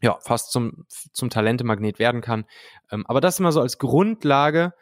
ja, 0.00 0.18
fast 0.20 0.52
zum, 0.52 0.86
zum 0.88 1.30
Talente-Magnet 1.30 1.98
werden 1.98 2.20
kann. 2.20 2.44
Ähm, 2.92 3.04
aber 3.08 3.20
das 3.20 3.40
immer 3.40 3.50
so 3.50 3.60
als 3.60 3.78
Grundlage, 3.78 4.72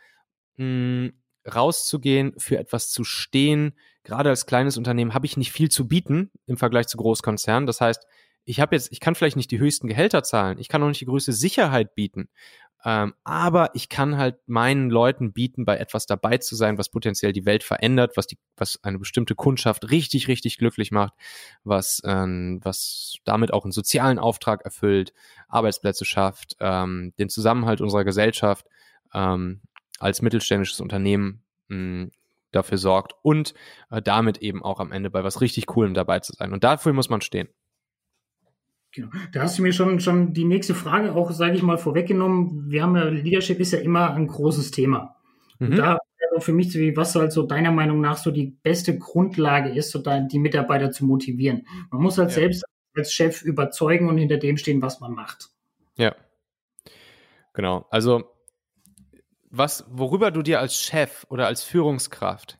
mh, 0.58 0.64
hm, 0.66 1.12
rauszugehen, 1.46 2.34
für 2.38 2.58
etwas 2.58 2.90
zu 2.90 3.04
stehen. 3.04 3.72
Gerade 4.04 4.30
als 4.30 4.46
kleines 4.46 4.76
Unternehmen 4.76 5.14
habe 5.14 5.26
ich 5.26 5.36
nicht 5.36 5.52
viel 5.52 5.70
zu 5.70 5.88
bieten 5.88 6.30
im 6.46 6.56
Vergleich 6.56 6.88
zu 6.88 6.96
Großkonzernen. 6.96 7.66
Das 7.66 7.80
heißt, 7.80 8.06
ich 8.44 8.60
habe 8.60 8.74
jetzt, 8.74 8.90
ich 8.90 9.00
kann 9.00 9.14
vielleicht 9.14 9.36
nicht 9.36 9.50
die 9.50 9.60
höchsten 9.60 9.86
Gehälter 9.86 10.22
zahlen, 10.22 10.58
ich 10.58 10.68
kann 10.68 10.82
auch 10.82 10.88
nicht 10.88 11.00
die 11.00 11.06
größte 11.06 11.32
Sicherheit 11.32 11.94
bieten, 11.94 12.28
ähm, 12.84 13.14
aber 13.22 13.70
ich 13.74 13.88
kann 13.88 14.16
halt 14.16 14.36
meinen 14.46 14.90
Leuten 14.90 15.32
bieten, 15.32 15.64
bei 15.64 15.76
etwas 15.76 16.06
dabei 16.06 16.38
zu 16.38 16.56
sein, 16.56 16.78
was 16.78 16.88
potenziell 16.88 17.32
die 17.32 17.46
Welt 17.46 17.62
verändert, 17.62 18.16
was 18.16 18.26
die, 18.26 18.38
was 18.56 18.80
eine 18.82 18.98
bestimmte 18.98 19.36
Kundschaft 19.36 19.90
richtig, 19.90 20.26
richtig 20.26 20.58
glücklich 20.58 20.90
macht, 20.90 21.12
was, 21.62 22.02
ähm, 22.04 22.60
was 22.64 23.16
damit 23.24 23.52
auch 23.52 23.64
einen 23.64 23.72
sozialen 23.72 24.18
Auftrag 24.18 24.62
erfüllt, 24.62 25.12
Arbeitsplätze 25.48 26.04
schafft, 26.04 26.56
ähm, 26.58 27.12
den 27.18 27.28
Zusammenhalt 27.28 27.80
unserer 27.80 28.04
Gesellschaft 28.04 28.66
ähm, 29.14 29.60
als 29.98 30.22
mittelständisches 30.22 30.80
Unternehmen 30.80 31.42
mh, 31.68 31.76
hm, 31.76 32.10
dafür 32.50 32.78
sorgt 32.78 33.14
und 33.22 33.54
äh, 33.90 34.02
damit 34.02 34.38
eben 34.38 34.62
auch 34.62 34.78
am 34.78 34.92
Ende 34.92 35.10
bei 35.10 35.24
was 35.24 35.40
richtig 35.40 35.66
Coolem 35.66 35.94
dabei 35.94 36.20
zu 36.20 36.32
sein. 36.32 36.52
Und 36.52 36.64
dafür 36.64 36.92
muss 36.92 37.08
man 37.08 37.20
stehen. 37.20 37.48
Genau. 38.94 39.08
Da 39.32 39.42
hast 39.42 39.58
du 39.58 39.62
mir 39.62 39.72
schon, 39.72 40.00
schon 40.00 40.34
die 40.34 40.44
nächste 40.44 40.74
Frage 40.74 41.14
auch, 41.14 41.30
sage 41.30 41.54
ich 41.54 41.62
mal, 41.62 41.78
vorweggenommen. 41.78 42.70
Wir 42.70 42.82
haben 42.82 42.94
ja, 42.94 43.04
Leadership 43.04 43.58
ist 43.58 43.72
ja 43.72 43.78
immer 43.78 44.12
ein 44.12 44.26
großes 44.26 44.70
Thema. 44.70 45.16
Mhm. 45.58 45.66
Und 45.68 45.76
da 45.76 45.98
für 46.38 46.52
mich, 46.52 46.74
was 46.96 47.14
halt 47.14 47.32
so 47.32 47.42
deiner 47.42 47.72
Meinung 47.72 48.00
nach 48.00 48.16
so 48.16 48.30
die 48.30 48.46
beste 48.46 48.98
Grundlage 48.98 49.70
ist, 49.70 49.90
so 49.90 50.02
die 50.02 50.38
Mitarbeiter 50.38 50.90
zu 50.90 51.04
motivieren. 51.04 51.66
Man 51.90 52.02
muss 52.02 52.18
halt 52.18 52.30
ja. 52.30 52.34
selbst 52.34 52.64
als 52.94 53.12
Chef 53.12 53.42
überzeugen 53.42 54.08
und 54.08 54.18
hinter 54.18 54.38
dem 54.38 54.56
stehen, 54.56 54.82
was 54.82 55.00
man 55.00 55.12
macht. 55.12 55.50
Ja. 55.96 56.14
Genau. 57.54 57.86
Also 57.90 58.24
was, 59.52 59.84
worüber 59.88 60.30
du 60.30 60.42
dir 60.42 60.60
als 60.60 60.80
Chef 60.80 61.24
oder 61.28 61.46
als 61.46 61.62
Führungskraft 61.62 62.58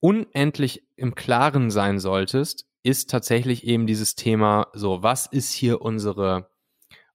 unendlich 0.00 0.86
im 0.96 1.14
Klaren 1.14 1.70
sein 1.70 1.98
solltest, 1.98 2.66
ist 2.82 3.08
tatsächlich 3.08 3.66
eben 3.66 3.86
dieses 3.86 4.14
Thema, 4.14 4.66
so, 4.74 5.02
was 5.02 5.24
ist 5.24 5.54
hier 5.54 5.80
unsere, 5.80 6.50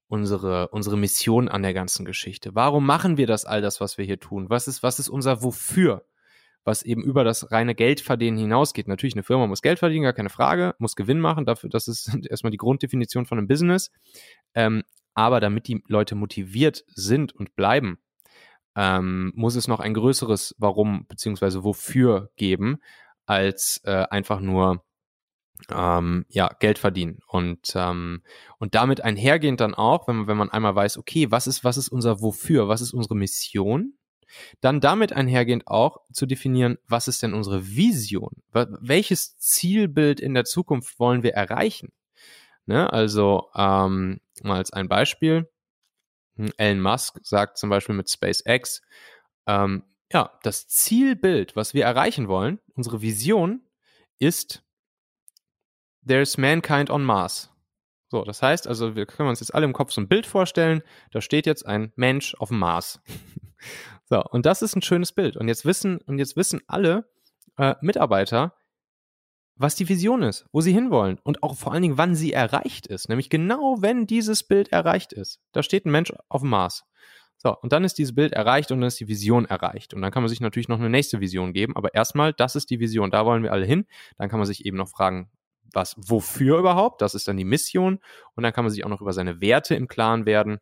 unsere, 0.07 0.69
unsere 0.69 0.97
Mission 0.97 1.47
an 1.47 1.61
der 1.61 1.75
ganzen 1.75 2.03
Geschichte? 2.03 2.55
Warum 2.55 2.87
machen 2.87 3.17
wir 3.17 3.27
das 3.27 3.45
all 3.45 3.61
das, 3.61 3.79
was 3.79 3.99
wir 3.99 4.05
hier 4.05 4.19
tun? 4.19 4.49
Was 4.49 4.67
ist, 4.67 4.81
was 4.81 4.97
ist 4.97 5.07
unser 5.07 5.43
Wofür? 5.43 6.03
Was 6.63 6.81
eben 6.81 7.03
über 7.03 7.23
das 7.23 7.51
reine 7.51 7.75
Geldverdienen 7.75 8.39
hinausgeht. 8.39 8.87
Natürlich, 8.87 9.13
eine 9.13 9.23
Firma 9.23 9.45
muss 9.45 9.61
Geld 9.61 9.77
verdienen, 9.77 10.03
gar 10.03 10.13
keine 10.13 10.29
Frage, 10.29 10.73
muss 10.79 10.95
Gewinn 10.95 11.19
machen, 11.19 11.45
dafür, 11.45 11.69
das 11.69 11.87
ist 11.87 12.11
erstmal 12.27 12.51
die 12.51 12.57
Grunddefinition 12.57 13.27
von 13.27 13.37
einem 13.37 13.47
Business. 13.47 13.91
Ähm, 14.55 14.81
aber 15.19 15.41
damit 15.41 15.67
die 15.67 15.83
Leute 15.89 16.15
motiviert 16.15 16.85
sind 16.87 17.33
und 17.35 17.57
bleiben, 17.57 17.99
ähm, 18.77 19.33
muss 19.35 19.55
es 19.55 19.67
noch 19.67 19.81
ein 19.81 19.93
größeres 19.93 20.55
Warum 20.59 21.07
beziehungsweise 21.07 21.65
Wofür 21.65 22.31
geben, 22.37 22.77
als 23.25 23.81
äh, 23.83 24.05
einfach 24.09 24.39
nur 24.39 24.81
ähm, 25.69 26.25
ja, 26.29 26.47
Geld 26.61 26.79
verdienen. 26.79 27.19
Und, 27.27 27.73
ähm, 27.75 28.21
und 28.59 28.75
damit 28.75 29.01
einhergehend 29.01 29.59
dann 29.59 29.75
auch, 29.75 30.07
wenn 30.07 30.15
man, 30.15 30.27
wenn 30.27 30.37
man 30.37 30.51
einmal 30.51 30.75
weiß, 30.75 30.97
okay, 30.97 31.29
was 31.29 31.47
ist, 31.47 31.65
was 31.65 31.75
ist 31.75 31.89
unser 31.89 32.21
Wofür, 32.21 32.69
was 32.69 32.79
ist 32.79 32.93
unsere 32.93 33.15
Mission, 33.15 33.95
dann 34.61 34.79
damit 34.79 35.11
einhergehend 35.11 35.67
auch 35.67 35.97
zu 36.13 36.25
definieren, 36.27 36.77
was 36.87 37.09
ist 37.09 37.23
denn 37.23 37.33
unsere 37.33 37.67
Vision? 37.67 38.31
Welches 38.53 39.37
Zielbild 39.37 40.21
in 40.21 40.33
der 40.33 40.45
Zukunft 40.45 40.97
wollen 40.97 41.23
wir 41.23 41.33
erreichen? 41.33 41.91
Ne? 42.69 42.93
Also 42.93 43.49
ähm, 43.55 44.21
mal 44.43 44.57
als 44.57 44.71
ein 44.71 44.87
Beispiel, 44.87 45.49
hm, 46.35 46.51
Elon 46.57 46.81
Musk 46.81 47.19
sagt 47.23 47.57
zum 47.57 47.69
Beispiel 47.69 47.95
mit 47.95 48.09
SpaceX, 48.09 48.81
ähm, 49.47 49.83
ja, 50.11 50.37
das 50.43 50.67
Zielbild, 50.67 51.55
was 51.55 51.73
wir 51.73 51.85
erreichen 51.85 52.27
wollen, 52.27 52.59
unsere 52.75 53.01
Vision, 53.01 53.61
ist 54.19 54.63
There's 56.07 56.37
Mankind 56.37 56.89
on 56.89 57.03
Mars. 57.03 57.51
So, 58.09 58.23
das 58.23 58.41
heißt 58.41 58.67
also, 58.67 58.95
wir 58.95 59.05
können 59.05 59.29
uns 59.29 59.39
jetzt 59.39 59.53
alle 59.53 59.65
im 59.65 59.73
Kopf 59.73 59.91
so 59.91 60.01
ein 60.01 60.07
Bild 60.07 60.25
vorstellen, 60.25 60.81
da 61.11 61.21
steht 61.21 61.45
jetzt 61.45 61.65
ein 61.65 61.93
Mensch 61.95 62.33
auf 62.35 62.49
dem 62.49 62.57
Mars. 62.57 63.01
so, 64.09 64.23
und 64.23 64.45
das 64.45 64.63
ist 64.63 64.75
ein 64.75 64.81
schönes 64.81 65.11
Bild. 65.11 65.37
Und 65.37 65.47
jetzt 65.47 65.65
wissen, 65.65 65.99
und 65.99 66.17
jetzt 66.17 66.35
wissen 66.35 66.61
alle 66.65 67.07
äh, 67.57 67.75
Mitarbeiter, 67.81 68.55
was 69.59 69.75
die 69.75 69.89
Vision 69.89 70.23
ist, 70.23 70.45
wo 70.51 70.61
sie 70.61 70.71
hinwollen 70.71 71.19
und 71.23 71.43
auch 71.43 71.55
vor 71.55 71.73
allen 71.73 71.81
Dingen, 71.81 71.97
wann 71.97 72.15
sie 72.15 72.31
erreicht 72.31 72.87
ist. 72.87 73.09
Nämlich 73.09 73.29
genau, 73.29 73.77
wenn 73.81 74.07
dieses 74.07 74.43
Bild 74.43 74.69
erreicht 74.71 75.11
ist. 75.13 75.39
Da 75.51 75.63
steht 75.63 75.85
ein 75.85 75.91
Mensch 75.91 76.13
auf 76.29 76.41
dem 76.41 76.49
Mars. 76.49 76.85
So, 77.37 77.55
und 77.57 77.71
dann 77.71 77.83
ist 77.83 77.97
dieses 77.97 78.15
Bild 78.15 78.33
erreicht 78.33 78.71
und 78.71 78.79
dann 78.79 78.87
ist 78.87 78.99
die 78.99 79.07
Vision 79.07 79.45
erreicht. 79.45 79.93
Und 79.93 80.01
dann 80.01 80.11
kann 80.11 80.23
man 80.23 80.29
sich 80.29 80.39
natürlich 80.39 80.69
noch 80.69 80.79
eine 80.79 80.89
nächste 80.89 81.19
Vision 81.19 81.53
geben, 81.53 81.75
aber 81.75 81.93
erstmal, 81.93 82.33
das 82.33 82.55
ist 82.55 82.69
die 82.69 82.79
Vision, 82.79 83.11
da 83.11 83.25
wollen 83.25 83.43
wir 83.43 83.51
alle 83.51 83.65
hin. 83.65 83.85
Dann 84.17 84.29
kann 84.29 84.39
man 84.39 84.47
sich 84.47 84.65
eben 84.65 84.77
noch 84.77 84.89
fragen, 84.89 85.29
was, 85.73 85.95
wofür 85.97 86.57
überhaupt? 86.57 87.01
Das 87.01 87.13
ist 87.13 87.27
dann 87.27 87.37
die 87.37 87.45
Mission. 87.45 87.99
Und 88.35 88.43
dann 88.43 88.53
kann 88.53 88.63
man 88.63 88.71
sich 88.71 88.85
auch 88.85 88.89
noch 88.89 89.01
über 89.01 89.13
seine 89.13 89.41
Werte 89.41 89.75
im 89.75 89.87
Klaren 89.87 90.25
werden. 90.25 90.59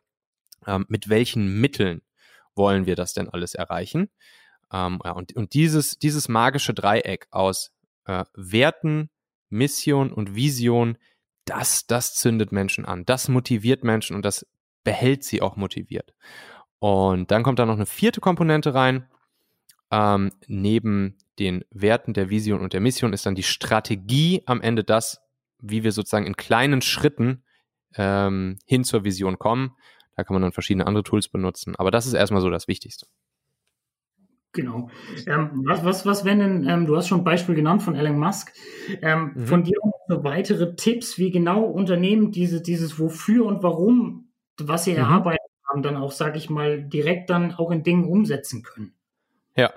Ähm, 0.66 0.86
mit 0.88 1.08
welchen 1.08 1.60
Mitteln 1.60 2.02
wollen 2.54 2.86
wir 2.86 2.96
das 2.96 3.12
denn 3.12 3.28
alles 3.28 3.54
erreichen? 3.54 4.10
Ähm, 4.72 5.00
ja, 5.04 5.12
und, 5.12 5.34
und 5.36 5.54
dieses, 5.54 5.98
dieses 5.98 6.28
magische 6.28 6.74
Dreieck 6.74 7.28
aus 7.30 7.70
äh, 8.08 8.24
Werten, 8.34 9.10
Mission 9.50 10.12
und 10.12 10.34
Vision, 10.34 10.98
das, 11.44 11.86
das 11.86 12.14
zündet 12.14 12.52
Menschen 12.52 12.84
an, 12.84 13.04
das 13.04 13.28
motiviert 13.28 13.84
Menschen 13.84 14.16
und 14.16 14.24
das 14.24 14.46
behält 14.82 15.22
sie 15.24 15.40
auch 15.40 15.56
motiviert. 15.56 16.14
Und 16.78 17.30
dann 17.30 17.42
kommt 17.42 17.58
da 17.58 17.66
noch 17.66 17.74
eine 17.74 17.86
vierte 17.86 18.20
Komponente 18.20 18.74
rein. 18.74 19.08
Ähm, 19.90 20.32
neben 20.46 21.16
den 21.38 21.64
Werten 21.70 22.12
der 22.12 22.30
Vision 22.30 22.60
und 22.60 22.72
der 22.72 22.80
Mission 22.80 23.12
ist 23.12 23.26
dann 23.26 23.34
die 23.34 23.42
Strategie 23.42 24.42
am 24.46 24.60
Ende 24.60 24.84
das, 24.84 25.20
wie 25.58 25.82
wir 25.82 25.92
sozusagen 25.92 26.26
in 26.26 26.36
kleinen 26.36 26.82
Schritten 26.82 27.44
ähm, 27.96 28.58
hin 28.66 28.84
zur 28.84 29.04
Vision 29.04 29.38
kommen. 29.38 29.76
Da 30.16 30.24
kann 30.24 30.34
man 30.34 30.42
dann 30.42 30.52
verschiedene 30.52 30.86
andere 30.86 31.04
Tools 31.04 31.28
benutzen. 31.28 31.74
Aber 31.76 31.90
das 31.90 32.06
ist 32.06 32.12
erstmal 32.12 32.42
so 32.42 32.50
das 32.50 32.68
Wichtigste. 32.68 33.06
Genau. 34.52 34.90
Ähm, 35.26 35.62
was, 35.66 35.84
was, 35.84 36.06
was 36.06 36.24
wenn 36.24 36.38
denn, 36.38 36.68
ähm, 36.68 36.86
du 36.86 36.96
hast 36.96 37.08
schon 37.08 37.20
ein 37.20 37.24
Beispiel 37.24 37.54
genannt 37.54 37.82
von 37.82 37.94
Elon 37.94 38.18
Musk, 38.18 38.52
ähm, 39.02 39.32
mhm. 39.34 39.46
von 39.46 39.62
dir 39.62 39.76
noch 40.08 40.24
weitere 40.24 40.74
Tipps, 40.74 41.18
wie 41.18 41.30
genau 41.30 41.64
Unternehmen 41.64 42.32
diese, 42.32 42.62
dieses 42.62 42.98
Wofür 42.98 43.44
und 43.44 43.62
Warum, 43.62 44.30
was 44.58 44.84
sie 44.84 44.92
mhm. 44.92 44.98
erarbeitet 44.98 45.40
haben, 45.68 45.82
dann 45.82 45.96
auch, 45.96 46.12
sage 46.12 46.38
ich 46.38 46.48
mal, 46.48 46.82
direkt 46.82 47.30
dann 47.30 47.52
auch 47.54 47.70
in 47.70 47.82
Dingen 47.82 48.08
umsetzen 48.08 48.62
können? 48.62 48.94
Ja, 49.54 49.72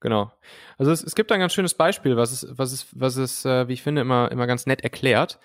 genau. 0.00 0.32
Also 0.76 0.90
es, 0.90 1.04
es 1.04 1.14
gibt 1.14 1.30
ein 1.30 1.40
ganz 1.40 1.54
schönes 1.54 1.74
Beispiel, 1.74 2.16
was 2.16 2.32
es, 2.32 2.58
was 2.58 2.72
es, 2.72 2.88
was 2.92 3.16
es, 3.16 3.44
äh, 3.44 3.68
wie 3.68 3.74
ich 3.74 3.82
finde, 3.82 4.00
immer, 4.00 4.30
immer 4.32 4.48
ganz 4.48 4.66
nett 4.66 4.82
erklärt. 4.82 5.38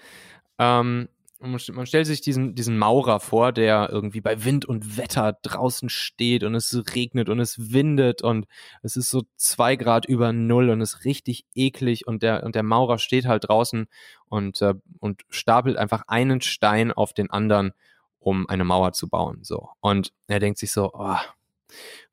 Ähm, 0.57 1.07
man 1.41 1.85
stellt 1.87 2.05
sich 2.05 2.21
diesen, 2.21 2.53
diesen 2.53 2.77
Maurer 2.77 3.19
vor, 3.19 3.51
der 3.51 3.89
irgendwie 3.91 4.21
bei 4.21 4.43
Wind 4.43 4.65
und 4.65 4.97
Wetter 4.97 5.37
draußen 5.41 5.89
steht 5.89 6.43
und 6.43 6.53
es 6.53 6.83
regnet 6.93 7.29
und 7.29 7.39
es 7.39 7.71
windet 7.73 8.21
und 8.21 8.45
es 8.83 8.95
ist 8.95 9.09
so 9.09 9.23
zwei 9.37 9.75
Grad 9.75 10.05
über 10.05 10.33
Null 10.33 10.69
und 10.69 10.81
es 10.81 10.93
ist 10.93 11.05
richtig 11.05 11.45
eklig 11.55 12.05
und 12.05 12.21
der, 12.21 12.43
und 12.43 12.53
der 12.53 12.63
Maurer 12.63 12.99
steht 12.99 13.25
halt 13.25 13.47
draußen 13.47 13.87
und, 14.29 14.61
äh, 14.61 14.75
und 14.99 15.23
stapelt 15.29 15.77
einfach 15.77 16.03
einen 16.07 16.41
Stein 16.41 16.91
auf 16.91 17.13
den 17.13 17.31
anderen, 17.31 17.71
um 18.19 18.47
eine 18.47 18.63
Mauer 18.63 18.93
zu 18.93 19.09
bauen, 19.09 19.39
so. 19.41 19.69
Und 19.79 20.13
er 20.27 20.39
denkt 20.39 20.59
sich 20.59 20.71
so, 20.71 20.91
oh, 20.93 21.17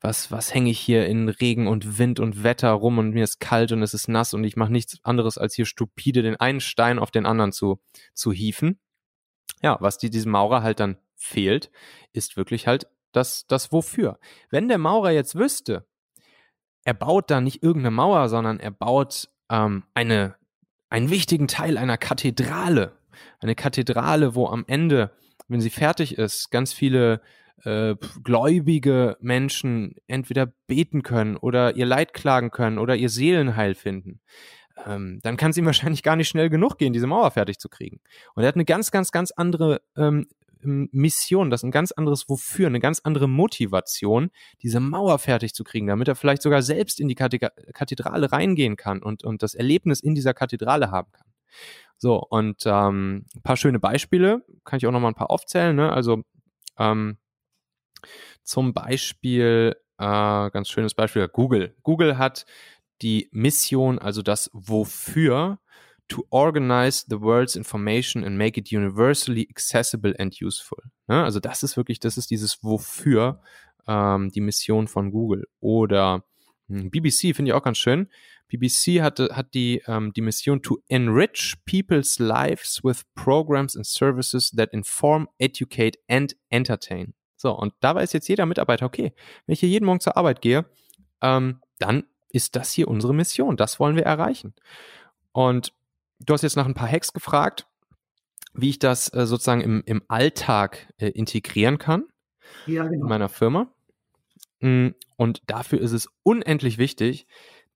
was, 0.01 0.33
was 0.33 0.55
hänge 0.55 0.71
ich 0.71 0.81
hier 0.81 1.07
in 1.07 1.29
Regen 1.29 1.67
und 1.67 1.99
Wind 1.99 2.19
und 2.19 2.45
Wetter 2.45 2.71
rum 2.71 2.97
und 2.97 3.11
mir 3.11 3.25
ist 3.25 3.41
kalt 3.41 3.73
und 3.73 3.83
es 3.83 3.93
ist 3.93 4.09
nass 4.09 4.33
und 4.33 4.45
ich 4.45 4.57
mache 4.57 4.73
nichts 4.73 4.99
anderes 5.03 5.37
als 5.37 5.55
hier 5.55 5.67
stupide 5.67 6.23
den 6.23 6.37
einen 6.37 6.61
Stein 6.61 6.99
auf 6.99 7.11
den 7.11 7.27
anderen 7.27 7.53
zu, 7.53 7.79
zu 8.15 8.33
hieven 8.33 8.79
ja, 9.63 9.77
was 9.81 9.99
die, 9.99 10.11
diesem 10.11 10.33
Maurer 10.33 10.63
halt 10.63 10.81
dann 10.81 10.97
fehlt, 11.17 11.71
ist 12.13 12.37
wirklich 12.37 12.67
halt 12.67 12.87
das, 13.13 13.47
das 13.47 13.73
Wofür. 13.73 14.19
Wenn 14.51 14.69
der 14.69 14.79
Maurer 14.79 15.11
jetzt 15.11 15.35
wüsste, 15.35 15.87
er 16.85 16.95
baut 16.95 17.31
da 17.31 17.41
nicht 17.41 17.63
irgendeine 17.63 17.95
Mauer, 17.95 18.29
sondern 18.29 18.61
er 18.61 18.71
baut 18.71 19.29
ähm, 19.51 19.85
eine, 19.95 20.37
einen 20.89 21.11
wichtigen 21.11 21.49
Teil 21.49 21.77
einer 21.77 21.99
Kathedrale. 21.99 22.97
Eine 23.41 23.55
Kathedrale, 23.55 24.35
wo 24.35 24.47
am 24.47 24.65
Ende, 24.69 25.11
wenn 25.49 25.61
sie 25.61 25.71
fertig 25.71 26.17
ist, 26.17 26.51
ganz 26.51 26.73
viele 26.73 27.21
äh, 27.65 27.97
gläubige 28.23 29.17
Menschen 29.21 29.97
entweder 30.07 30.47
beten 30.47 31.03
können 31.03 31.37
oder 31.37 31.75
ihr 31.75 31.87
Leid 31.87 32.15
klagen 32.15 32.51
können 32.51 32.79
oder 32.79 32.95
ihr 32.95 33.09
Seelenheil 33.09 33.75
finden 33.75 34.21
ähm, 34.87 35.21
dann 35.23 35.37
kann 35.37 35.51
es 35.51 35.57
ihm 35.57 35.67
wahrscheinlich 35.67 36.03
gar 36.03 36.17
nicht 36.17 36.29
schnell 36.29 36.51
genug 36.51 36.79
gehen, 36.79 36.93
diese 36.93 37.07
Mauer 37.07 37.31
fertig 37.31 37.59
zu 37.59 37.69
kriegen. 37.69 38.01
Und 38.35 38.43
er 38.43 38.49
hat 38.49 38.55
eine 38.55 38.65
ganz, 38.65 38.91
ganz, 38.91 39.13
ganz 39.13 39.31
andere 39.31 39.81
ähm, 39.97 40.27
Mission, 40.61 41.51
das 41.51 41.61
ist 41.61 41.65
ein 41.65 41.71
ganz 41.71 41.93
anderes 41.93 42.29
Wofür, 42.29 42.67
eine 42.67 42.81
ganz 42.81 43.01
andere 43.05 43.29
Motivation, 43.29 44.31
diese 44.63 44.81
Mauer 44.81 45.19
fertig 45.19 45.55
zu 45.55 45.63
kriegen, 45.63 45.87
damit 45.87 46.09
er 46.09 46.17
vielleicht 46.17 46.43
sogar 46.43 46.63
selbst 46.63 46.99
in 46.99 47.09
die 47.09 47.15
Kathedrale 47.15 48.33
reingehen 48.33 48.77
kann 48.77 49.03
und, 49.03 49.23
und 49.23 49.43
das 49.43 49.55
Erlebnis 49.55 50.01
in 50.01 50.17
dieser 50.17 50.35
Kathedrale 50.35 50.91
haben 50.91 51.13
kann. 51.13 51.27
So, 51.97 52.17
und 52.17 52.63
ähm, 52.67 53.25
ein 53.35 53.43
paar 53.43 53.57
schöne 53.57 53.81
Beispiele, 53.81 54.45
kann 54.65 54.79
ich 54.79 54.87
auch 54.87 54.93
noch 54.93 55.01
mal 55.01 55.09
ein 55.09 55.15
paar 55.15 55.31
aufzählen. 55.31 55.75
Ne? 55.75 55.93
Also 55.93 56.23
ähm, 56.79 57.19
zum 58.43 58.73
Beispiel, 58.73 59.77
äh, 59.99 60.51
ganz 60.51 60.69
schönes 60.69 60.95
Beispiel, 60.95 61.27
Google. 61.29 61.77
Google 61.83 62.19
hat 62.19 62.47
die 63.03 63.29
Mission, 63.33 63.99
also 63.99 64.23
das 64.23 64.51
Wofür, 64.53 65.59
to 66.09 66.25
organize 66.31 67.05
the 67.09 67.21
world's 67.21 67.55
information 67.55 68.25
and 68.25 68.39
make 68.39 68.59
it 68.59 68.73
universally 68.73 69.47
accessible 69.51 70.15
and 70.19 70.41
useful. 70.41 70.79
Ja, 71.09 71.25
also 71.25 71.39
das 71.39 71.63
ist 71.63 71.77
wirklich, 71.77 72.01
das 72.01 72.17
ist 72.17 72.31
dieses 72.31 72.65
Wofür, 72.65 73.41
ähm, 73.87 74.31
die 74.31 74.41
Mission 74.41 74.89
von 74.89 75.11
Google. 75.11 75.47
Oder 75.61 76.25
hm, 76.69 76.91
BBC 76.91 77.35
finde 77.35 77.51
ich 77.51 77.53
auch 77.53 77.63
ganz 77.63 77.79
schön. 77.79 78.09
BBC 78.49 79.03
hatte, 79.03 79.29
hat 79.33 79.53
die, 79.53 79.83
ähm, 79.87 80.13
die 80.15 80.23
Mission 80.23 80.63
to 80.63 80.79
enrich 80.89 81.55
people's 81.67 82.19
lives 82.19 82.83
with 82.83 83.03
programs 83.15 83.77
and 83.77 83.87
services 83.87 84.51
that 84.53 84.73
inform, 84.73 85.29
educate 85.39 85.99
and 86.09 86.35
entertain. 86.49 87.15
So, 87.37 87.53
und 87.57 87.75
da 87.81 87.95
weiß 87.95 88.13
jetzt 88.15 88.29
jeder 88.29 88.47
Mitarbeiter, 88.47 88.87
okay, 88.87 89.13
wenn 89.47 89.53
ich 89.53 89.61
hier 89.61 89.69
jeden 89.69 89.85
Morgen 89.85 90.01
zur 90.01 90.17
Arbeit 90.17 90.41
gehe, 90.41 90.65
ähm, 91.21 91.61
dann 91.79 92.05
ist 92.31 92.57
das 92.57 92.73
hier 92.73 92.89
unsere 92.89 93.15
Mission. 93.15 93.57
Das 93.57 93.81
wollen 93.81 93.97
wir 93.97 94.05
erreichen. 94.05 94.55
Und 95.33 95.73
du 96.21 96.35
hast 96.35 96.43
jetzt 96.43 96.57
nach 96.57 96.67
ein 96.67 96.75
paar 96.75 96.91
Hacks 96.91 97.13
gefragt, 97.13 97.67
wie 98.55 98.71
ich 98.71 98.79
das 98.79 99.13
äh, 99.13 99.27
sozusagen 99.27 99.61
im, 99.61 99.83
im 99.87 100.03
Alltag 100.09 100.93
äh, 100.99 101.09
integrieren 101.09 101.79
kann 101.79 102.05
ja, 102.67 102.85
genau. 102.85 103.05
in 103.05 103.09
meiner 103.09 103.29
Firma. 103.29 103.73
Mm, 104.61 104.89
und 105.17 105.43
dafür 105.47 105.81
ist 105.81 105.93
es 105.93 106.09
unendlich 106.23 106.79
wichtig, 106.79 107.27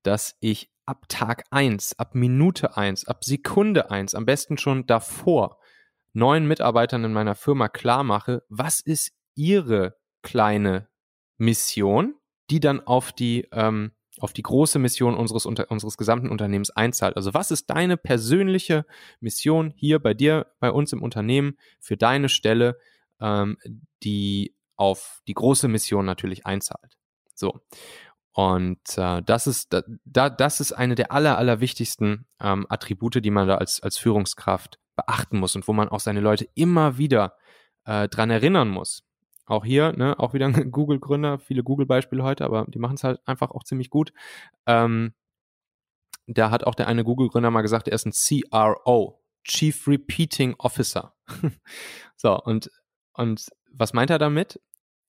dass 0.03 0.37
ich 0.41 0.71
ab 0.87 1.07
Tag 1.09 1.45
1, 1.51 1.99
ab 1.99 2.15
Minute 2.15 2.77
1, 2.77 3.07
ab 3.07 3.25
Sekunde 3.25 3.91
1, 3.91 4.15
am 4.15 4.27
besten 4.27 4.59
schon 4.59 4.87
davor, 4.87 5.59
neuen 6.13 6.47
Mitarbeitern 6.47 7.05
in 7.05 7.13
meiner 7.13 7.35
Firma 7.35 7.69
klar 7.69 8.05
mache, 8.05 8.43
was 8.49 8.81
ist 8.81 9.13
ihre 9.35 9.97
kleine 10.23 10.89
Mission, 11.39 12.15
die 12.51 12.61
dann 12.61 12.81
auf 12.81 13.13
die, 13.13 13.49
ähm, 13.53 13.93
auf 14.23 14.33
die 14.33 14.43
große 14.43 14.79
Mission 14.79 15.17
unseres, 15.17 15.47
unter, 15.47 15.71
unseres 15.71 15.97
gesamten 15.97 16.31
Unternehmens 16.31 16.71
einzahlt. 16.71 17.17
Also 17.17 17.35
was 17.35 17.51
ist 17.51 17.69
deine 17.71 17.97
persönliche 17.97 18.87
Mission 19.21 19.73
hier 19.77 19.99
bei 19.99 20.15
dir, 20.15 20.47
bei 20.61 20.71
uns 20.71 20.93
im 20.93 21.03
Unternehmen 21.03 21.59
für 21.81 21.97
deine 21.97 22.29
Stelle, 22.29 22.79
ähm, 23.21 23.59
die 24.05 24.55
auf 24.77 25.23
die 25.27 25.35
große 25.35 25.67
Mission 25.67 26.07
natürlich 26.07 26.47
einzahlt? 26.47 26.97
So. 27.35 27.61
Und 28.33 28.81
äh, 28.97 29.23
das 29.23 29.49
ist 29.49 29.75
da, 30.05 30.31
das 30.31 30.61
ist 30.61 30.73
eine 30.73 30.95
der 30.95 31.11
aller, 31.11 31.37
aller 31.37 31.61
wichtigsten 31.61 32.27
ähm, 32.41 32.65
Attribute, 32.69 33.25
die 33.25 33.31
man 33.31 33.49
da 33.49 33.57
als, 33.57 33.83
als 33.83 33.99
Führungskraft 33.99 34.79
beachten 34.95 35.39
muss 35.39 35.57
und 35.57 35.67
wo 35.67 35.73
man 35.73 35.89
auch 35.89 36.01
seine 36.01 36.21
Leute 36.21 36.49
immer 36.55 36.97
wieder 36.97 37.37
äh, 37.85 38.09
dran 38.09 38.31
erinnern 38.31 38.69
muss. 38.69 39.03
Auch 39.45 39.65
hier, 39.65 39.93
ne, 39.93 40.19
auch 40.19 40.35
wieder 40.35 40.47
ein 40.47 40.53
Google-Gründer, 40.71 41.39
viele 41.39 41.63
Google-Beispiele 41.63 42.23
heute, 42.23 42.45
aber 42.45 42.67
die 42.69 42.79
machen 42.79 42.95
es 42.95 43.05
halt 43.05 43.21
einfach 43.27 43.51
auch 43.51 43.65
ziemlich 43.65 43.91
gut. 43.91 44.13
Ähm, 44.67 45.15
da 46.27 46.51
hat 46.51 46.65
auch 46.65 46.75
der 46.75 46.87
eine 46.87 47.05
Google-Gründer 47.05 47.51
mal 47.51 47.63
gesagt, 47.63 47.89
er 47.89 47.95
ist 47.95 48.07
ein 48.07 48.13
CRO, 48.13 49.21
Chief 49.45 49.87
Repeating 49.89 50.55
Officer. 50.59 51.15
so, 52.17 52.39
und, 52.41 52.71
und 53.15 53.49
was 53.71 53.93
meint 53.93 54.11
er 54.11 54.19
damit? 54.19 54.61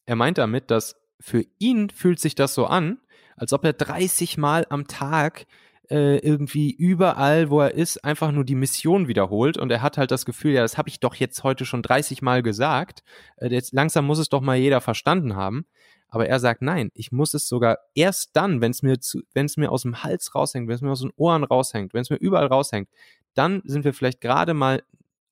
Er 0.06 0.16
meint 0.16 0.38
damit, 0.38 0.72
dass 0.72 0.96
für 1.20 1.46
ihn 1.60 1.90
fühlt 1.90 2.20
sich 2.20 2.36
das 2.36 2.54
so 2.54 2.66
an, 2.66 3.00
als 3.36 3.54
ob 3.54 3.64
er 3.64 3.74
30 3.74 4.38
Mal 4.38 4.66
am 4.70 4.88
Tag 4.88 5.46
äh, 5.90 6.18
irgendwie 6.18 6.72
überall, 6.72 7.50
wo 7.50 7.60
er 7.60 7.74
ist, 7.74 8.04
einfach 8.04 8.32
nur 8.32 8.46
die 8.46 8.56
Mission 8.56 9.08
wiederholt 9.08 9.58
und 9.58 9.72
er 9.72 9.82
hat 9.82 9.98
halt 9.98 10.12
das 10.12 10.26
Gefühl, 10.26 10.54
ja, 10.54 10.62
das 10.62 10.78
habe 10.78 10.90
ich 10.90 11.00
doch 11.00 11.16
jetzt 11.16 11.44
heute 11.44 11.66
schon 11.66 11.82
30 11.82 12.22
Mal 12.22 12.44
gesagt, 12.44 13.04
äh, 13.38 13.50
jetzt 13.50 13.74
langsam 13.74 14.06
muss 14.06 14.20
es 14.20 14.30
doch 14.30 14.42
mal 14.42 14.58
jeder 14.58 14.82
verstanden 14.82 15.36
haben. 15.36 15.66
Aber 16.14 16.28
er 16.28 16.40
sagt, 16.40 16.62
nein, 16.62 16.92
ich 16.94 17.12
muss 17.12 17.34
es 17.34 17.48
sogar 17.48 17.80
erst 17.96 18.36
dann, 18.36 18.62
wenn 18.62 18.70
es 18.70 18.84
mir 18.84 19.00
zu, 19.00 19.22
wenn 19.34 19.48
es 19.48 19.58
mir 19.58 19.72
aus 19.72 19.82
dem 19.82 20.04
Hals 20.04 20.36
raushängt, 20.36 20.68
wenn 20.68 20.76
es 20.76 20.82
mir 20.82 20.92
aus 20.92 21.02
den 21.02 21.12
Ohren 21.16 21.44
raushängt, 21.44 21.96
wenn 21.96 22.02
es 22.02 22.12
mir 22.12 22.18
überall 22.18 22.46
raushängt, 22.46 22.88
dann 23.34 23.64
sind 23.66 23.84
wir 23.84 23.96
vielleicht 23.96 24.22
gerade 24.22 24.54
mal 24.54 24.84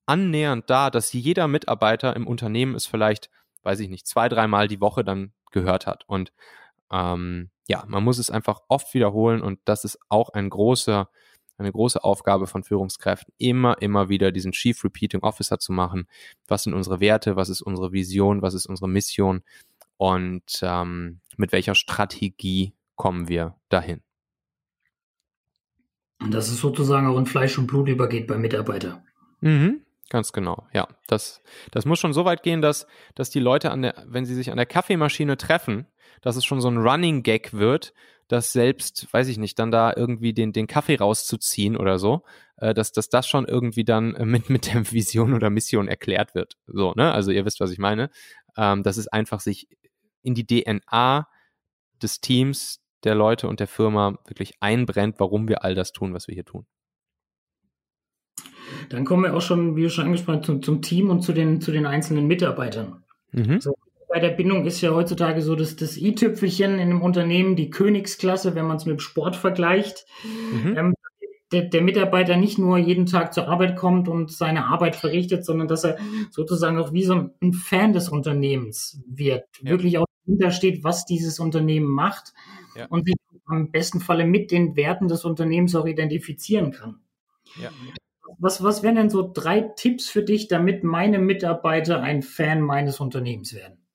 annähernd 0.06 0.68
da, 0.68 0.90
dass 0.90 1.12
jeder 1.12 1.46
Mitarbeiter 1.46 2.16
im 2.16 2.26
Unternehmen 2.26 2.74
es 2.74 2.86
vielleicht, 2.86 3.30
weiß 3.62 3.78
ich 3.78 3.90
nicht, 3.90 4.08
zwei, 4.08 4.28
dreimal 4.28 4.66
die 4.66 4.80
Woche 4.80 5.04
dann 5.04 5.32
gehört 5.52 5.86
hat. 5.86 6.02
Und 6.08 6.32
ähm, 6.90 7.51
ja, 7.68 7.84
man 7.86 8.04
muss 8.04 8.18
es 8.18 8.30
einfach 8.30 8.60
oft 8.68 8.92
wiederholen 8.94 9.42
und 9.42 9.60
das 9.64 9.84
ist 9.84 9.98
auch 10.08 10.30
ein 10.30 10.50
großer, 10.50 11.08
eine 11.58 11.72
große 11.72 12.02
Aufgabe 12.02 12.46
von 12.46 12.64
Führungskräften, 12.64 13.32
immer, 13.38 13.80
immer 13.80 14.08
wieder 14.08 14.32
diesen 14.32 14.52
Chief 14.52 14.82
Repeating 14.82 15.22
Officer 15.22 15.58
zu 15.58 15.72
machen. 15.72 16.08
Was 16.48 16.64
sind 16.64 16.74
unsere 16.74 17.00
Werte? 17.00 17.36
Was 17.36 17.48
ist 17.48 17.62
unsere 17.62 17.92
Vision? 17.92 18.42
Was 18.42 18.54
ist 18.54 18.66
unsere 18.66 18.88
Mission? 18.88 19.42
Und 19.96 20.60
ähm, 20.62 21.20
mit 21.36 21.52
welcher 21.52 21.74
Strategie 21.74 22.74
kommen 22.96 23.28
wir 23.28 23.56
dahin? 23.68 24.02
Und 26.20 26.32
dass 26.32 26.48
es 26.48 26.58
sozusagen 26.58 27.06
auch 27.06 27.18
in 27.18 27.26
Fleisch 27.26 27.58
und 27.58 27.66
Blut 27.66 27.88
übergeht 27.88 28.26
beim 28.26 28.40
Mitarbeiter. 28.40 29.04
Mhm, 29.40 29.82
ganz 30.10 30.32
genau, 30.32 30.66
ja. 30.72 30.88
Das, 31.06 31.42
das 31.70 31.84
muss 31.84 31.98
schon 31.98 32.12
so 32.12 32.24
weit 32.24 32.42
gehen, 32.42 32.62
dass, 32.62 32.86
dass 33.14 33.30
die 33.30 33.40
Leute 33.40 33.70
an 33.70 33.82
der, 33.82 34.04
wenn 34.06 34.24
sie 34.24 34.34
sich 34.34 34.50
an 34.50 34.56
der 34.56 34.66
Kaffeemaschine 34.66 35.36
treffen, 35.36 35.86
dass 36.20 36.36
es 36.36 36.44
schon 36.44 36.60
so 36.60 36.68
ein 36.68 36.78
Running 36.78 37.22
Gag 37.22 37.52
wird, 37.52 37.94
dass 38.28 38.52
selbst, 38.52 39.12
weiß 39.12 39.28
ich 39.28 39.38
nicht, 39.38 39.58
dann 39.58 39.70
da 39.70 39.92
irgendwie 39.94 40.32
den, 40.32 40.52
den 40.52 40.66
Kaffee 40.66 40.96
rauszuziehen 40.96 41.76
oder 41.76 41.98
so, 41.98 42.22
äh, 42.56 42.72
dass, 42.72 42.92
dass 42.92 43.08
das 43.08 43.28
schon 43.28 43.46
irgendwie 43.46 43.84
dann 43.84 44.12
mit, 44.24 44.48
mit 44.48 44.72
der 44.72 44.90
Vision 44.90 45.34
oder 45.34 45.50
Mission 45.50 45.88
erklärt 45.88 46.34
wird. 46.34 46.56
So, 46.66 46.92
ne? 46.96 47.12
Also 47.12 47.30
ihr 47.30 47.44
wisst, 47.44 47.60
was 47.60 47.70
ich 47.70 47.78
meine. 47.78 48.10
Ähm, 48.56 48.82
dass 48.82 48.96
es 48.96 49.08
einfach 49.08 49.40
sich 49.40 49.68
in 50.22 50.34
die 50.34 50.46
DNA 50.46 51.28
des 52.02 52.20
Teams, 52.20 52.80
der 53.04 53.14
Leute 53.14 53.48
und 53.48 53.60
der 53.60 53.66
Firma 53.66 54.18
wirklich 54.26 54.54
einbrennt, 54.60 55.16
warum 55.18 55.48
wir 55.48 55.64
all 55.64 55.74
das 55.74 55.92
tun, 55.92 56.14
was 56.14 56.28
wir 56.28 56.34
hier 56.34 56.44
tun. 56.44 56.66
Dann 58.88 59.04
kommen 59.04 59.24
wir 59.24 59.34
auch 59.34 59.42
schon, 59.42 59.76
wie 59.76 59.82
du 59.82 59.90
schon 59.90 60.06
angesprochen 60.06 60.38
hast, 60.38 60.46
zum, 60.46 60.62
zum 60.62 60.82
Team 60.82 61.10
und 61.10 61.22
zu 61.22 61.32
den, 61.32 61.60
zu 61.60 61.72
den 61.72 61.86
einzelnen 61.86 62.26
Mitarbeitern. 62.26 63.02
Mhm. 63.32 63.60
So, 63.60 63.74
bei 64.08 64.20
der 64.20 64.30
Bindung 64.30 64.66
ist 64.66 64.80
ja 64.82 64.90
heutzutage 64.90 65.40
so, 65.40 65.56
dass 65.56 65.74
das 65.76 65.96
i-Tüpfelchen 65.96 66.74
in 66.74 66.80
einem 66.80 67.00
Unternehmen 67.00 67.56
die 67.56 67.70
Königsklasse, 67.70 68.54
wenn 68.54 68.66
man 68.66 68.76
es 68.76 68.84
mit 68.84 69.00
Sport 69.00 69.36
vergleicht, 69.36 70.06
mhm. 70.22 70.76
ähm, 70.76 70.94
der, 71.50 71.62
der, 71.62 71.82
Mitarbeiter 71.82 72.36
nicht 72.36 72.58
nur 72.58 72.78
jeden 72.78 73.06
Tag 73.06 73.32
zur 73.32 73.48
Arbeit 73.48 73.76
kommt 73.76 74.08
und 74.08 74.32
seine 74.32 74.66
Arbeit 74.66 74.96
verrichtet, 74.96 75.44
sondern 75.44 75.68
dass 75.68 75.84
er 75.84 75.98
sozusagen 76.30 76.78
auch 76.78 76.92
wie 76.92 77.04
so 77.04 77.30
ein 77.40 77.52
Fan 77.52 77.92
des 77.92 78.08
Unternehmens 78.08 79.02
wird, 79.06 79.44
ja. 79.62 79.70
wirklich 79.70 79.98
auch 79.98 80.06
dahinter 80.26 80.50
steht, 80.50 80.84
was 80.84 81.04
dieses 81.04 81.38
Unternehmen 81.40 81.88
macht 81.88 82.32
ja. 82.74 82.86
und 82.86 83.06
sich 83.06 83.14
am 83.46 83.70
besten 83.70 84.00
Falle 84.00 84.24
mit 84.24 84.50
den 84.50 84.76
Werten 84.76 85.08
des 85.08 85.24
Unternehmens 85.24 85.74
auch 85.74 85.86
identifizieren 85.86 86.72
kann. 86.72 87.00
Ja. 87.60 87.70
Was, 88.38 88.62
was 88.62 88.82
wären 88.82 88.96
denn 88.96 89.10
so 89.10 89.30
drei 89.32 89.60
Tipps 89.60 90.08
für 90.08 90.22
dich, 90.22 90.48
damit 90.48 90.84
meine 90.84 91.18
Mitarbeiter 91.18 92.00
ein 92.00 92.22
Fan 92.22 92.60
meines 92.60 93.00
Unternehmens 93.00 93.54
werden? 93.54 93.86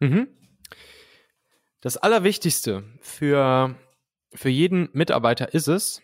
Mhm. 0.00 0.28
Das 1.80 1.96
Allerwichtigste 1.96 2.84
für, 3.00 3.76
für 4.34 4.48
jeden 4.48 4.88
Mitarbeiter 4.92 5.54
ist 5.54 5.68
es, 5.68 6.02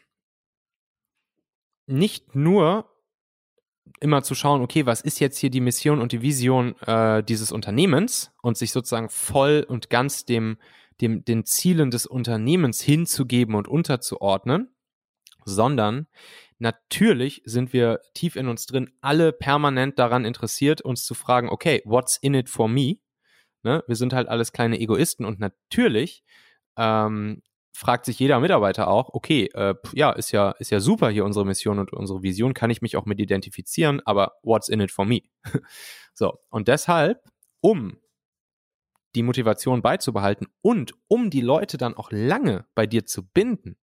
nicht 1.86 2.34
nur 2.34 2.88
immer 4.00 4.22
zu 4.22 4.34
schauen, 4.34 4.62
okay, 4.62 4.86
was 4.86 5.00
ist 5.00 5.20
jetzt 5.20 5.38
hier 5.38 5.50
die 5.50 5.60
Mission 5.60 6.00
und 6.00 6.12
die 6.12 6.22
Vision 6.22 6.76
äh, 6.80 7.22
dieses 7.22 7.52
Unternehmens 7.52 8.32
und 8.42 8.56
sich 8.56 8.72
sozusagen 8.72 9.08
voll 9.08 9.64
und 9.68 9.90
ganz 9.90 10.24
dem, 10.24 10.58
dem, 11.00 11.24
den 11.24 11.44
Zielen 11.44 11.90
des 11.90 12.06
Unternehmens 12.06 12.80
hinzugeben 12.80 13.54
und 13.54 13.68
unterzuordnen, 13.68 14.74
sondern 15.44 16.06
natürlich 16.58 17.42
sind 17.44 17.72
wir 17.72 18.00
tief 18.14 18.36
in 18.36 18.48
uns 18.48 18.66
drin 18.66 18.90
alle 19.00 19.32
permanent 19.32 19.98
daran 19.98 20.24
interessiert, 20.24 20.80
uns 20.80 21.04
zu 21.04 21.14
fragen, 21.14 21.48
okay, 21.48 21.82
what's 21.84 22.16
in 22.16 22.34
it 22.34 22.48
for 22.48 22.68
me? 22.68 22.96
Ne? 23.62 23.82
Wir 23.86 23.96
sind 23.96 24.12
halt 24.12 24.28
alles 24.28 24.52
kleine 24.52 24.78
Egoisten 24.78 25.24
und 25.24 25.40
natürlich 25.40 26.22
ähm, 26.76 27.42
fragt 27.72 28.04
sich 28.04 28.18
jeder 28.18 28.38
Mitarbeiter 28.38 28.88
auch, 28.88 29.10
okay, 29.12 29.50
äh, 29.54 29.74
ja, 29.92 30.12
ist 30.12 30.30
ja, 30.30 30.52
ist 30.52 30.70
ja 30.70 30.80
super 30.80 31.10
hier 31.10 31.24
unsere 31.24 31.44
Mission 31.44 31.80
und 31.80 31.92
unsere 31.92 32.22
Vision, 32.22 32.54
kann 32.54 32.70
ich 32.70 32.82
mich 32.82 32.96
auch 32.96 33.04
mit 33.04 33.18
identifizieren, 33.18 34.00
aber 34.04 34.34
what's 34.42 34.68
in 34.68 34.80
it 34.80 34.92
for 34.92 35.04
me? 35.04 35.22
so, 36.14 36.38
und 36.50 36.68
deshalb, 36.68 37.20
um 37.60 37.98
die 39.16 39.22
Motivation 39.22 39.82
beizubehalten 39.82 40.46
und 40.60 40.94
um 41.08 41.30
die 41.30 41.40
Leute 41.40 41.76
dann 41.76 41.94
auch 41.94 42.10
lange 42.12 42.66
bei 42.74 42.86
dir 42.86 43.06
zu 43.06 43.26
binden, 43.26 43.76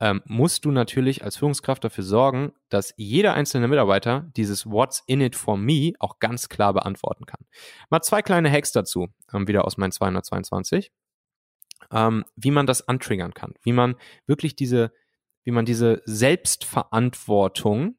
ähm, 0.00 0.22
musst 0.26 0.64
du 0.64 0.70
natürlich 0.70 1.24
als 1.24 1.36
Führungskraft 1.36 1.82
dafür 1.82 2.04
sorgen, 2.04 2.52
dass 2.68 2.94
jeder 2.96 3.34
einzelne 3.34 3.68
Mitarbeiter 3.68 4.30
dieses 4.36 4.66
What's 4.66 5.02
in 5.06 5.20
it 5.20 5.34
for 5.34 5.56
me 5.56 5.92
auch 5.98 6.18
ganz 6.18 6.48
klar 6.48 6.72
beantworten 6.72 7.26
kann. 7.26 7.44
Mal 7.90 8.00
zwei 8.02 8.22
kleine 8.22 8.50
Hacks 8.50 8.72
dazu, 8.72 9.08
ähm, 9.32 9.48
wieder 9.48 9.64
aus 9.64 9.76
meinen 9.76 9.92
222, 9.92 10.92
ähm, 11.90 12.24
wie 12.36 12.50
man 12.50 12.66
das 12.66 12.86
antriggern 12.86 13.34
kann, 13.34 13.54
wie 13.62 13.72
man 13.72 13.96
wirklich 14.26 14.54
diese, 14.54 14.92
wie 15.44 15.50
man 15.50 15.64
diese 15.64 16.02
Selbstverantwortung 16.04 17.96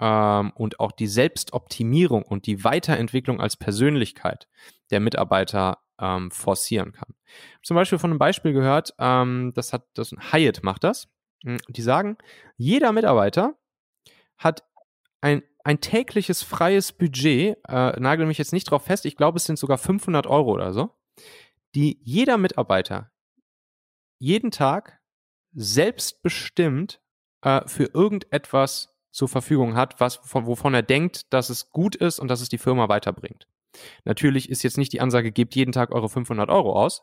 ähm, 0.00 0.52
und 0.54 0.80
auch 0.80 0.92
die 0.92 1.06
Selbstoptimierung 1.06 2.22
und 2.22 2.46
die 2.46 2.64
Weiterentwicklung 2.64 3.40
als 3.40 3.56
Persönlichkeit 3.56 4.48
der 4.90 5.00
Mitarbeiter 5.00 5.78
ähm, 6.00 6.30
forcieren 6.30 6.92
kann. 6.92 7.14
Zum 7.62 7.74
Beispiel 7.74 7.98
von 7.98 8.10
einem 8.10 8.18
Beispiel 8.18 8.52
gehört, 8.52 8.94
ähm, 8.98 9.52
das 9.54 9.72
hat 9.72 9.86
das 9.94 10.12
Hyatt 10.32 10.62
macht 10.62 10.84
das. 10.84 11.11
Hm, 11.44 11.58
die 11.68 11.82
sagen, 11.82 12.16
jeder 12.56 12.92
Mitarbeiter 12.92 13.56
hat 14.38 14.64
ein, 15.20 15.42
ein 15.64 15.80
tägliches 15.80 16.42
freies 16.42 16.92
Budget, 16.92 17.56
äh, 17.68 18.00
nagel 18.00 18.26
mich 18.26 18.38
jetzt 18.38 18.52
nicht 18.52 18.70
drauf 18.70 18.84
fest, 18.84 19.06
ich 19.06 19.16
glaube, 19.16 19.36
es 19.36 19.44
sind 19.44 19.58
sogar 19.58 19.78
500 19.78 20.26
Euro 20.26 20.52
oder 20.52 20.72
so, 20.72 20.90
die 21.74 22.00
jeder 22.02 22.38
Mitarbeiter 22.38 23.10
jeden 24.18 24.50
Tag 24.50 25.00
selbstbestimmt 25.52 27.00
äh, 27.42 27.66
für 27.66 27.84
irgendetwas 27.92 28.94
zur 29.10 29.28
Verfügung 29.28 29.76
hat, 29.76 30.00
was, 30.00 30.16
von, 30.16 30.46
wovon 30.46 30.74
er 30.74 30.82
denkt, 30.82 31.32
dass 31.32 31.50
es 31.50 31.70
gut 31.70 31.94
ist 31.96 32.18
und 32.18 32.28
dass 32.28 32.40
es 32.40 32.48
die 32.48 32.58
Firma 32.58 32.88
weiterbringt. 32.88 33.46
Natürlich 34.04 34.48
ist 34.48 34.62
jetzt 34.62 34.78
nicht 34.78 34.92
die 34.92 35.00
Ansage, 35.00 35.32
gebt 35.32 35.54
jeden 35.54 35.72
Tag 35.72 35.92
eure 35.92 36.08
500 36.08 36.48
Euro 36.50 36.72
aus, 36.72 37.02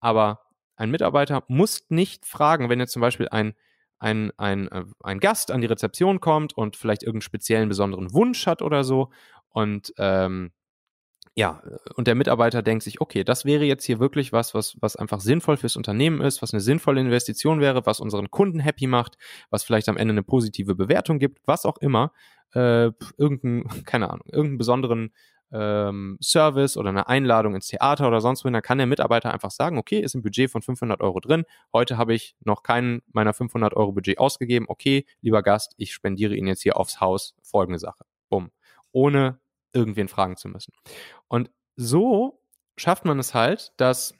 aber 0.00 0.46
ein 0.76 0.90
Mitarbeiter 0.90 1.44
muss 1.48 1.84
nicht 1.90 2.26
fragen, 2.26 2.68
wenn 2.68 2.80
jetzt 2.80 2.92
zum 2.92 3.02
Beispiel 3.02 3.28
ein 3.28 3.54
ein, 4.02 4.32
ein, 4.36 4.68
äh, 4.68 4.84
ein 5.02 5.20
Gast 5.20 5.50
an 5.50 5.60
die 5.60 5.66
Rezeption 5.66 6.20
kommt 6.20 6.56
und 6.56 6.76
vielleicht 6.76 7.02
irgendeinen 7.02 7.22
speziellen 7.22 7.68
besonderen 7.68 8.12
Wunsch 8.12 8.46
hat 8.46 8.60
oder 8.60 8.82
so. 8.84 9.10
Und 9.50 9.94
ähm, 9.96 10.50
ja, 11.34 11.62
und 11.94 12.08
der 12.08 12.14
Mitarbeiter 12.14 12.62
denkt 12.62 12.82
sich, 12.82 13.00
okay, 13.00 13.24
das 13.24 13.44
wäre 13.44 13.64
jetzt 13.64 13.84
hier 13.84 14.00
wirklich 14.00 14.32
was, 14.32 14.52
was, 14.54 14.76
was 14.80 14.96
einfach 14.96 15.20
sinnvoll 15.20 15.56
fürs 15.56 15.76
Unternehmen 15.76 16.20
ist, 16.20 16.42
was 16.42 16.52
eine 16.52 16.60
sinnvolle 16.60 17.00
Investition 17.00 17.60
wäre, 17.60 17.86
was 17.86 18.00
unseren 18.00 18.30
Kunden 18.30 18.58
happy 18.58 18.86
macht, 18.86 19.16
was 19.48 19.62
vielleicht 19.62 19.88
am 19.88 19.96
Ende 19.96 20.12
eine 20.12 20.22
positive 20.22 20.74
Bewertung 20.74 21.18
gibt, 21.18 21.40
was 21.46 21.64
auch 21.64 21.78
immer, 21.78 22.12
äh, 22.54 22.90
irgendein, 23.16 23.64
keine 23.86 24.10
Ahnung, 24.10 24.26
irgendeinen 24.26 24.58
besonderen 24.58 25.12
ähm, 25.52 26.18
Service 26.22 26.76
oder 26.76 26.88
eine 26.88 27.08
Einladung 27.08 27.54
ins 27.54 27.68
Theater 27.68 28.08
oder 28.08 28.20
sonst 28.20 28.44
wohin, 28.44 28.54
dann 28.54 28.62
kann 28.62 28.78
der 28.78 28.86
Mitarbeiter 28.86 29.32
einfach 29.32 29.50
sagen, 29.50 29.78
okay, 29.78 30.00
ist 30.00 30.14
ein 30.14 30.22
Budget 30.22 30.50
von 30.50 30.62
500 30.62 31.00
Euro 31.00 31.20
drin. 31.20 31.44
Heute 31.72 31.98
habe 31.98 32.14
ich 32.14 32.34
noch 32.44 32.62
keinen 32.62 33.02
meiner 33.12 33.34
500 33.34 33.74
Euro 33.74 33.92
Budget 33.92 34.18
ausgegeben. 34.18 34.66
Okay, 34.68 35.06
lieber 35.20 35.42
Gast, 35.42 35.74
ich 35.76 35.92
spendiere 35.92 36.34
Ihnen 36.34 36.48
jetzt 36.48 36.62
hier 36.62 36.76
aufs 36.76 37.00
Haus 37.00 37.34
folgende 37.42 37.78
Sache. 37.78 38.04
Bumm. 38.28 38.50
Ohne 38.92 39.38
irgendwen 39.72 40.08
fragen 40.08 40.36
zu 40.36 40.48
müssen. 40.48 40.72
Und 41.28 41.50
so 41.76 42.40
schafft 42.76 43.04
man 43.04 43.18
es 43.18 43.34
halt, 43.34 43.72
dass, 43.76 44.14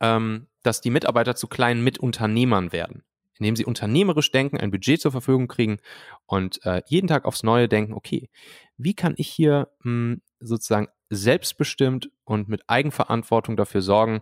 ähm, 0.00 0.46
dass 0.62 0.80
die 0.80 0.90
Mitarbeiter 0.90 1.36
zu 1.36 1.46
kleinen 1.46 1.84
Mitunternehmern 1.84 2.72
werden 2.72 3.02
indem 3.38 3.56
sie 3.56 3.64
unternehmerisch 3.64 4.30
denken, 4.30 4.58
ein 4.58 4.70
Budget 4.70 5.00
zur 5.00 5.12
Verfügung 5.12 5.48
kriegen 5.48 5.78
und 6.26 6.64
äh, 6.64 6.82
jeden 6.86 7.06
Tag 7.06 7.24
aufs 7.24 7.42
Neue 7.42 7.68
denken, 7.68 7.94
okay, 7.94 8.28
wie 8.76 8.94
kann 8.94 9.14
ich 9.16 9.28
hier 9.28 9.68
mh, 9.84 9.84
hm, 9.84 10.22
sozusagen 10.40 10.88
selbstbestimmt 11.10 12.10
und 12.24 12.48
mit 12.48 12.62
Eigenverantwortung 12.68 13.56
dafür 13.56 13.82
sorgen, 13.82 14.20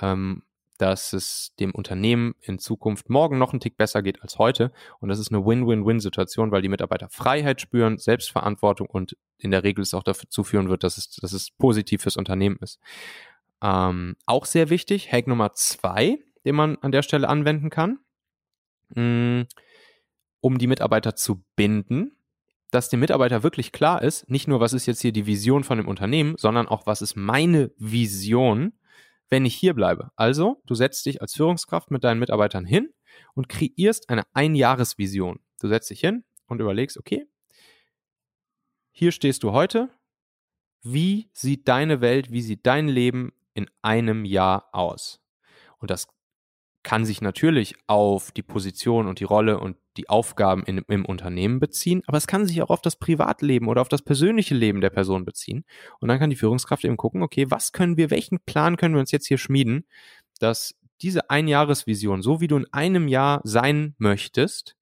ähm, 0.00 0.42
dass 0.78 1.12
es 1.12 1.54
dem 1.58 1.72
Unternehmen 1.72 2.36
in 2.40 2.60
Zukunft 2.60 3.10
morgen 3.10 3.36
noch 3.36 3.52
einen 3.52 3.58
Tick 3.58 3.76
besser 3.76 4.00
geht 4.00 4.22
als 4.22 4.38
heute. 4.38 4.70
Und 5.00 5.08
das 5.08 5.18
ist 5.18 5.32
eine 5.32 5.44
Win-Win-Win-Situation, 5.44 6.52
weil 6.52 6.62
die 6.62 6.68
Mitarbeiter 6.68 7.08
Freiheit 7.08 7.60
spüren, 7.60 7.98
Selbstverantwortung 7.98 8.86
und 8.88 9.16
in 9.38 9.50
der 9.50 9.64
Regel 9.64 9.82
es 9.82 9.94
auch 9.94 10.04
dazu 10.04 10.44
führen 10.44 10.68
wird, 10.68 10.84
dass 10.84 10.96
es, 10.96 11.10
dass 11.10 11.32
es 11.32 11.50
positiv 11.50 12.02
fürs 12.02 12.16
Unternehmen 12.16 12.58
ist. 12.60 12.78
Ähm, 13.60 14.14
auch 14.24 14.46
sehr 14.46 14.70
wichtig, 14.70 15.10
Hack 15.10 15.26
Nummer 15.26 15.52
zwei, 15.52 16.18
den 16.44 16.54
man 16.54 16.76
an 16.76 16.92
der 16.92 17.02
Stelle 17.02 17.28
anwenden 17.28 17.70
kann, 17.70 17.98
Mm, 18.94 19.42
um 20.40 20.58
die 20.58 20.66
Mitarbeiter 20.66 21.14
zu 21.14 21.44
binden, 21.56 22.16
dass 22.70 22.88
dem 22.88 23.00
Mitarbeiter 23.00 23.42
wirklich 23.42 23.72
klar 23.72 24.02
ist, 24.02 24.28
nicht 24.28 24.48
nur, 24.48 24.60
was 24.60 24.72
ist 24.72 24.86
jetzt 24.86 25.00
hier 25.00 25.12
die 25.12 25.26
Vision 25.26 25.64
von 25.64 25.78
dem 25.78 25.88
Unternehmen, 25.88 26.34
sondern 26.36 26.68
auch, 26.68 26.86
was 26.86 27.02
ist 27.02 27.16
meine 27.16 27.70
Vision, 27.78 28.72
wenn 29.30 29.46
ich 29.46 29.54
hier 29.54 29.74
bleibe. 29.74 30.10
Also, 30.16 30.62
du 30.66 30.74
setzt 30.74 31.06
dich 31.06 31.22
als 31.22 31.34
Führungskraft 31.34 31.90
mit 31.90 32.04
deinen 32.04 32.18
Mitarbeitern 32.18 32.64
hin 32.64 32.92
und 33.34 33.48
kreierst 33.48 34.08
eine 34.10 34.24
Einjahresvision. 34.34 35.40
Du 35.60 35.68
setzt 35.68 35.90
dich 35.90 36.00
hin 36.00 36.24
und 36.46 36.60
überlegst, 36.60 36.98
okay, 36.98 37.26
hier 38.90 39.12
stehst 39.12 39.42
du 39.42 39.52
heute. 39.52 39.90
Wie 40.82 41.30
sieht 41.32 41.68
deine 41.68 42.00
Welt, 42.00 42.30
wie 42.32 42.42
sieht 42.42 42.66
dein 42.66 42.88
Leben 42.88 43.32
in 43.54 43.68
einem 43.82 44.24
Jahr 44.24 44.68
aus? 44.72 45.20
Und 45.78 45.90
das 45.90 46.08
kann 46.82 47.04
sich 47.04 47.20
natürlich 47.20 47.74
auf 47.86 48.30
die 48.32 48.42
Position 48.42 49.08
und 49.08 49.20
die 49.20 49.24
Rolle 49.24 49.58
und 49.58 49.76
die 49.96 50.08
Aufgaben 50.08 50.62
in, 50.62 50.78
im 50.88 51.04
Unternehmen 51.04 51.58
beziehen, 51.58 52.02
aber 52.06 52.16
es 52.16 52.26
kann 52.26 52.46
sich 52.46 52.62
auch 52.62 52.70
auf 52.70 52.80
das 52.80 52.96
Privatleben 52.96 53.68
oder 53.68 53.80
auf 53.80 53.88
das 53.88 54.02
persönliche 54.02 54.54
Leben 54.54 54.80
der 54.80 54.90
Person 54.90 55.24
beziehen. 55.24 55.64
Und 55.98 56.08
dann 56.08 56.18
kann 56.18 56.30
die 56.30 56.36
Führungskraft 56.36 56.84
eben 56.84 56.96
gucken, 56.96 57.22
okay, 57.22 57.50
was 57.50 57.72
können 57.72 57.96
wir, 57.96 58.10
welchen 58.10 58.38
Plan 58.40 58.76
können 58.76 58.94
wir 58.94 59.00
uns 59.00 59.10
jetzt 59.10 59.26
hier 59.26 59.38
schmieden, 59.38 59.86
dass 60.38 60.76
diese 61.02 61.30
Einjahresvision, 61.30 62.22
so 62.22 62.40
wie 62.40 62.46
du 62.46 62.56
in 62.56 62.72
einem 62.72 63.08
Jahr 63.08 63.40
sein 63.44 63.94
möchtest, 63.98 64.76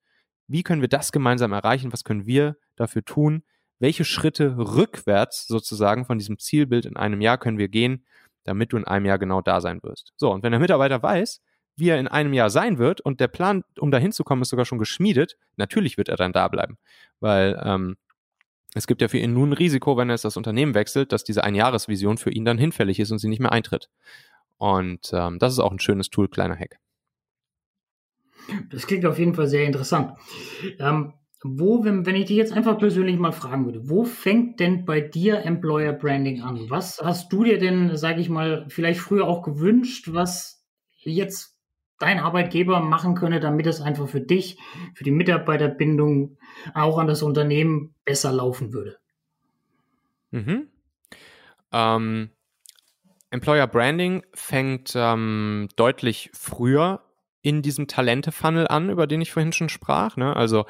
wie 0.48 0.62
können 0.62 0.80
wir 0.80 0.88
das 0.88 1.12
gemeinsam 1.12 1.52
erreichen? 1.52 1.92
Was 1.92 2.04
können 2.04 2.26
wir 2.26 2.56
dafür 2.76 3.04
tun? 3.04 3.42
Welche 3.78 4.04
Schritte 4.04 4.56
rückwärts 4.56 5.46
sozusagen 5.46 6.04
von 6.04 6.18
diesem 6.18 6.38
Zielbild 6.38 6.86
in 6.86 6.96
einem 6.96 7.20
Jahr 7.20 7.38
können 7.38 7.58
wir 7.58 7.68
gehen, 7.68 8.06
damit 8.44 8.72
du 8.72 8.76
in 8.76 8.86
einem 8.86 9.06
Jahr 9.06 9.18
genau 9.18 9.40
da 9.40 9.60
sein 9.60 9.82
wirst? 9.82 10.12
So, 10.16 10.32
und 10.32 10.42
wenn 10.42 10.52
der 10.52 10.60
Mitarbeiter 10.60 11.02
weiß, 11.02 11.42
wie 11.76 11.90
er 11.90 12.00
in 12.00 12.08
einem 12.08 12.32
Jahr 12.32 12.50
sein 12.50 12.78
wird 12.78 13.00
und 13.00 13.20
der 13.20 13.28
Plan, 13.28 13.62
um 13.78 13.90
dahin 13.90 14.12
zu 14.12 14.24
kommen, 14.24 14.42
ist 14.42 14.48
sogar 14.48 14.64
schon 14.64 14.78
geschmiedet, 14.78 15.36
natürlich 15.56 15.98
wird 15.98 16.08
er 16.08 16.16
dann 16.16 16.32
da 16.32 16.48
bleiben. 16.48 16.78
Weil 17.20 17.60
ähm, 17.62 17.96
es 18.74 18.86
gibt 18.86 19.02
ja 19.02 19.08
für 19.08 19.18
ihn 19.18 19.32
nun 19.32 19.50
ein 19.50 19.54
Risiko, 19.54 19.96
wenn 19.96 20.10
er 20.10 20.14
jetzt 20.14 20.24
das 20.24 20.36
Unternehmen 20.36 20.74
wechselt, 20.74 21.12
dass 21.12 21.24
diese 21.24 21.44
Einjahresvision 21.44 22.18
für 22.18 22.30
ihn 22.30 22.44
dann 22.44 22.58
hinfällig 22.58 22.98
ist 23.00 23.10
und 23.10 23.18
sie 23.18 23.28
nicht 23.28 23.40
mehr 23.40 23.52
eintritt. 23.52 23.88
Und 24.58 25.10
ähm, 25.12 25.38
das 25.38 25.52
ist 25.52 25.58
auch 25.58 25.72
ein 25.72 25.78
schönes 25.78 26.10
Tool, 26.10 26.28
kleiner 26.28 26.56
Hack. 26.56 26.78
Das 28.70 28.86
klingt 28.86 29.04
auf 29.06 29.18
jeden 29.18 29.34
Fall 29.34 29.48
sehr 29.48 29.64
interessant. 29.64 30.12
Ähm, 30.78 31.14
wo, 31.42 31.84
wenn, 31.84 32.06
wenn 32.06 32.16
ich 32.16 32.26
dich 32.26 32.36
jetzt 32.36 32.52
einfach 32.52 32.78
persönlich 32.78 33.18
mal 33.18 33.32
fragen 33.32 33.66
würde, 33.66 33.88
wo 33.88 34.04
fängt 34.04 34.60
denn 34.60 34.84
bei 34.84 35.00
dir 35.00 35.44
Employer 35.44 35.92
Branding 35.92 36.42
an? 36.42 36.70
Was 36.70 37.00
hast 37.02 37.32
du 37.32 37.44
dir 37.44 37.58
denn, 37.58 37.96
sage 37.96 38.20
ich 38.20 38.28
mal, 38.28 38.66
vielleicht 38.68 39.00
früher 39.00 39.26
auch 39.26 39.42
gewünscht, 39.42 40.08
was 40.12 40.66
jetzt 40.98 41.55
dein 41.98 42.18
Arbeitgeber 42.18 42.80
machen 42.80 43.14
könne, 43.14 43.40
damit 43.40 43.66
es 43.66 43.80
einfach 43.80 44.08
für 44.08 44.20
dich, 44.20 44.58
für 44.94 45.04
die 45.04 45.10
Mitarbeiterbindung, 45.10 46.38
auch 46.74 46.98
an 46.98 47.06
das 47.06 47.22
Unternehmen 47.22 47.94
besser 48.04 48.32
laufen 48.32 48.72
würde? 48.72 48.98
Mhm. 50.30 50.68
Ähm, 51.72 52.30
Employer 53.30 53.66
Branding 53.66 54.24
fängt 54.34 54.92
ähm, 54.94 55.68
deutlich 55.76 56.30
früher 56.32 57.02
in 57.42 57.62
diesem 57.62 57.86
Talente-Funnel 57.86 58.68
an, 58.68 58.90
über 58.90 59.06
den 59.06 59.20
ich 59.20 59.32
vorhin 59.32 59.52
schon 59.52 59.68
sprach. 59.68 60.16
Ne? 60.16 60.34
Also 60.34 60.66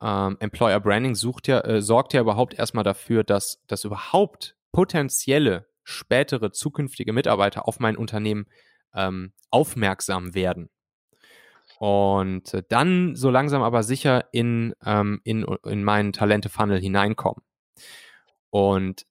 ähm, 0.00 0.36
Employer 0.40 0.80
Branding 0.80 1.16
ja, 1.46 1.60
äh, 1.60 1.82
sorgt 1.82 2.12
ja 2.12 2.20
überhaupt 2.20 2.54
erstmal 2.54 2.84
dafür, 2.84 3.24
dass, 3.24 3.62
dass 3.66 3.84
überhaupt 3.84 4.56
potenzielle 4.72 5.66
spätere 5.82 6.52
zukünftige 6.52 7.12
Mitarbeiter 7.12 7.66
auf 7.66 7.80
mein 7.80 7.96
Unternehmen 7.96 8.46
ähm, 8.94 9.32
aufmerksam 9.50 10.34
werden. 10.34 10.70
Und 11.78 12.52
äh, 12.54 12.62
dann 12.68 13.14
so 13.14 13.30
langsam 13.30 13.62
aber 13.62 13.82
sicher 13.82 14.24
in, 14.32 14.74
ähm, 14.84 15.20
in, 15.24 15.44
in 15.64 15.84
meinen 15.84 16.12
Talente-Funnel 16.12 16.80
hineinkommen. 16.80 17.42
Und 18.50 19.06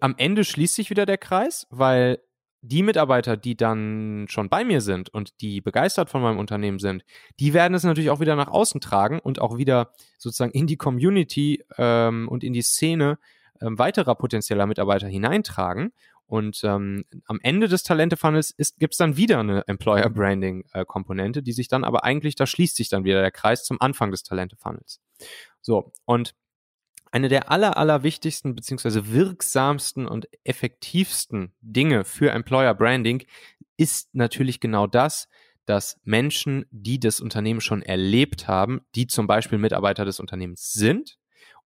am 0.00 0.14
Ende 0.18 0.44
schließt 0.44 0.74
sich 0.74 0.90
wieder 0.90 1.06
der 1.06 1.18
Kreis, 1.18 1.66
weil 1.70 2.18
die 2.64 2.84
Mitarbeiter, 2.84 3.36
die 3.36 3.56
dann 3.56 4.26
schon 4.28 4.48
bei 4.48 4.64
mir 4.64 4.80
sind 4.80 5.12
und 5.12 5.40
die 5.40 5.60
begeistert 5.60 6.08
von 6.08 6.22
meinem 6.22 6.38
Unternehmen 6.38 6.78
sind, 6.78 7.04
die 7.40 7.54
werden 7.54 7.74
es 7.74 7.82
natürlich 7.82 8.10
auch 8.10 8.20
wieder 8.20 8.36
nach 8.36 8.48
außen 8.48 8.80
tragen 8.80 9.18
und 9.18 9.40
auch 9.40 9.58
wieder 9.58 9.92
sozusagen 10.16 10.52
in 10.52 10.68
die 10.68 10.76
Community 10.76 11.64
ähm, 11.76 12.28
und 12.28 12.44
in 12.44 12.52
die 12.52 12.62
Szene 12.62 13.18
ähm, 13.60 13.78
weiterer 13.78 14.14
potenzieller 14.14 14.66
Mitarbeiter 14.66 15.08
hineintragen. 15.08 15.92
Und 16.26 16.62
ähm, 16.64 17.04
am 17.26 17.40
Ende 17.42 17.68
des 17.68 17.82
Talente-Funnels 17.82 18.54
gibt 18.78 18.94
es 18.94 18.98
dann 18.98 19.16
wieder 19.16 19.40
eine 19.40 19.66
Employer-Branding-Komponente, 19.66 21.40
äh, 21.40 21.42
die 21.42 21.52
sich 21.52 21.68
dann 21.68 21.84
aber 21.84 22.04
eigentlich, 22.04 22.36
da 22.36 22.46
schließt 22.46 22.76
sich 22.76 22.88
dann 22.88 23.04
wieder 23.04 23.20
der 23.20 23.30
Kreis 23.30 23.64
zum 23.64 23.80
Anfang 23.80 24.10
des 24.10 24.22
Talente-Funnels. 24.22 25.00
So, 25.60 25.92
und 26.06 26.34
eine 27.10 27.28
der 27.28 27.50
aller, 27.50 27.76
aller 27.76 28.02
wichtigsten 28.02 28.54
beziehungsweise 28.54 29.12
wirksamsten 29.12 30.06
und 30.06 30.28
effektivsten 30.44 31.52
Dinge 31.60 32.04
für 32.04 32.30
Employer 32.30 32.74
Branding 32.74 33.24
ist 33.76 34.14
natürlich 34.14 34.60
genau 34.60 34.86
das, 34.86 35.28
dass 35.66 36.00
Menschen, 36.04 36.64
die 36.70 36.98
das 36.98 37.20
Unternehmen 37.20 37.60
schon 37.60 37.82
erlebt 37.82 38.48
haben, 38.48 38.80
die 38.94 39.06
zum 39.06 39.26
Beispiel 39.26 39.58
Mitarbeiter 39.58 40.04
des 40.04 40.20
Unternehmens 40.20 40.72
sind 40.72 41.18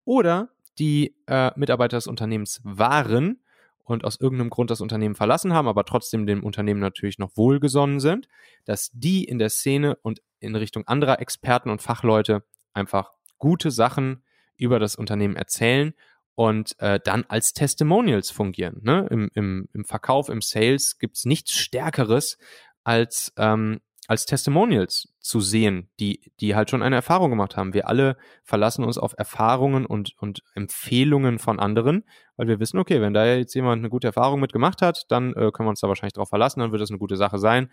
oder 0.04 0.50
die 0.78 1.16
äh, 1.26 1.52
Mitarbeiter 1.56 1.96
des 1.96 2.08
Unternehmens 2.08 2.60
waren 2.64 3.40
und 3.86 4.04
aus 4.04 4.20
irgendeinem 4.20 4.50
Grund 4.50 4.70
das 4.70 4.80
Unternehmen 4.80 5.14
verlassen 5.14 5.52
haben, 5.52 5.68
aber 5.68 5.84
trotzdem 5.84 6.26
dem 6.26 6.42
Unternehmen 6.42 6.80
natürlich 6.80 7.18
noch 7.18 7.36
wohlgesonnen 7.36 8.00
sind, 8.00 8.28
dass 8.64 8.90
die 8.92 9.24
in 9.24 9.38
der 9.38 9.48
Szene 9.48 9.96
und 10.02 10.20
in 10.40 10.56
Richtung 10.56 10.86
anderer 10.86 11.20
Experten 11.20 11.70
und 11.70 11.82
Fachleute 11.82 12.44
einfach 12.72 13.12
gute 13.38 13.70
Sachen 13.70 14.24
über 14.56 14.78
das 14.80 14.96
Unternehmen 14.96 15.36
erzählen 15.36 15.94
und 16.34 16.78
äh, 16.80 16.98
dann 17.02 17.24
als 17.28 17.52
Testimonials 17.52 18.30
fungieren. 18.30 18.80
Ne? 18.82 19.06
Im, 19.10 19.30
im, 19.34 19.68
Im 19.72 19.84
Verkauf, 19.84 20.28
im 20.28 20.42
Sales 20.42 20.98
gibt 20.98 21.16
es 21.16 21.24
nichts 21.24 21.52
Stärkeres 21.52 22.38
als 22.82 23.32
ähm, 23.38 23.80
als 24.08 24.26
Testimonials 24.26 25.14
zu 25.20 25.40
sehen, 25.40 25.90
die, 25.98 26.32
die 26.40 26.54
halt 26.54 26.70
schon 26.70 26.82
eine 26.82 26.96
Erfahrung 26.96 27.30
gemacht 27.30 27.56
haben. 27.56 27.74
Wir 27.74 27.88
alle 27.88 28.16
verlassen 28.44 28.84
uns 28.84 28.98
auf 28.98 29.14
Erfahrungen 29.16 29.84
und, 29.84 30.14
und 30.18 30.42
Empfehlungen 30.54 31.38
von 31.38 31.58
anderen, 31.58 32.04
weil 32.36 32.46
wir 32.46 32.60
wissen, 32.60 32.78
okay, 32.78 33.00
wenn 33.00 33.14
da 33.14 33.26
jetzt 33.26 33.54
jemand 33.54 33.80
eine 33.80 33.88
gute 33.88 34.06
Erfahrung 34.06 34.40
mitgemacht 34.40 34.82
hat, 34.82 35.06
dann 35.08 35.30
äh, 35.30 35.50
können 35.50 35.66
wir 35.66 35.70
uns 35.70 35.80
da 35.80 35.88
wahrscheinlich 35.88 36.14
drauf 36.14 36.28
verlassen, 36.28 36.60
dann 36.60 36.72
wird 36.72 36.82
das 36.82 36.90
eine 36.90 36.98
gute 36.98 37.16
Sache 37.16 37.38
sein 37.38 37.70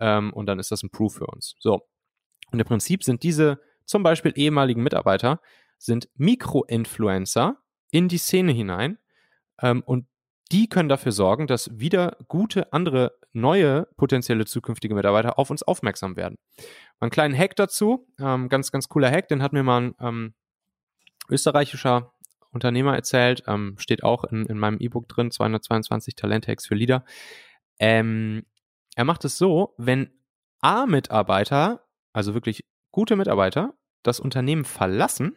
ähm, 0.00 0.32
und 0.32 0.46
dann 0.46 0.58
ist 0.58 0.70
das 0.70 0.82
ein 0.82 0.90
Proof 0.90 1.14
für 1.14 1.26
uns. 1.26 1.54
So. 1.60 1.86
Und 2.50 2.58
im 2.58 2.66
Prinzip 2.66 3.04
sind 3.04 3.22
diese 3.22 3.60
zum 3.84 4.02
Beispiel 4.02 4.32
ehemaligen 4.34 4.82
Mitarbeiter, 4.82 5.40
sind 5.78 6.08
Mikro-Influencer 6.14 7.56
in 7.90 8.08
die 8.08 8.18
Szene 8.18 8.52
hinein 8.52 8.98
ähm, 9.60 9.82
und 9.84 10.06
die 10.52 10.68
können 10.68 10.88
dafür 10.88 11.12
sorgen, 11.12 11.46
dass 11.46 11.78
wieder 11.78 12.16
gute 12.28 12.72
andere 12.72 13.18
neue 13.36 13.86
potenzielle 13.96 14.46
zukünftige 14.46 14.94
Mitarbeiter 14.94 15.38
auf 15.38 15.50
uns 15.50 15.62
aufmerksam 15.62 16.16
werden. 16.16 16.38
Ein 16.98 17.10
kleinen 17.10 17.36
Hack 17.36 17.54
dazu, 17.56 18.08
ähm, 18.18 18.48
ganz, 18.48 18.72
ganz 18.72 18.88
cooler 18.88 19.10
Hack, 19.10 19.28
den 19.28 19.42
hat 19.42 19.52
mir 19.52 19.62
mal 19.62 19.82
ein 19.82 19.94
ähm, 20.00 20.34
österreichischer 21.28 22.12
Unternehmer 22.50 22.96
erzählt, 22.96 23.44
ähm, 23.46 23.76
steht 23.78 24.02
auch 24.02 24.24
in, 24.24 24.46
in 24.46 24.58
meinem 24.58 24.78
E-Book 24.78 25.08
drin, 25.08 25.30
222 25.30 26.16
Talent-Hacks 26.16 26.66
für 26.66 26.74
Leader. 26.74 27.04
Ähm, 27.78 28.44
er 28.94 29.04
macht 29.04 29.24
es 29.24 29.36
so, 29.36 29.74
wenn 29.76 30.10
A-Mitarbeiter, 30.60 31.84
also 32.12 32.34
wirklich 32.34 32.64
gute 32.90 33.16
Mitarbeiter, 33.16 33.74
das 34.02 34.20
Unternehmen 34.20 34.64
verlassen, 34.64 35.36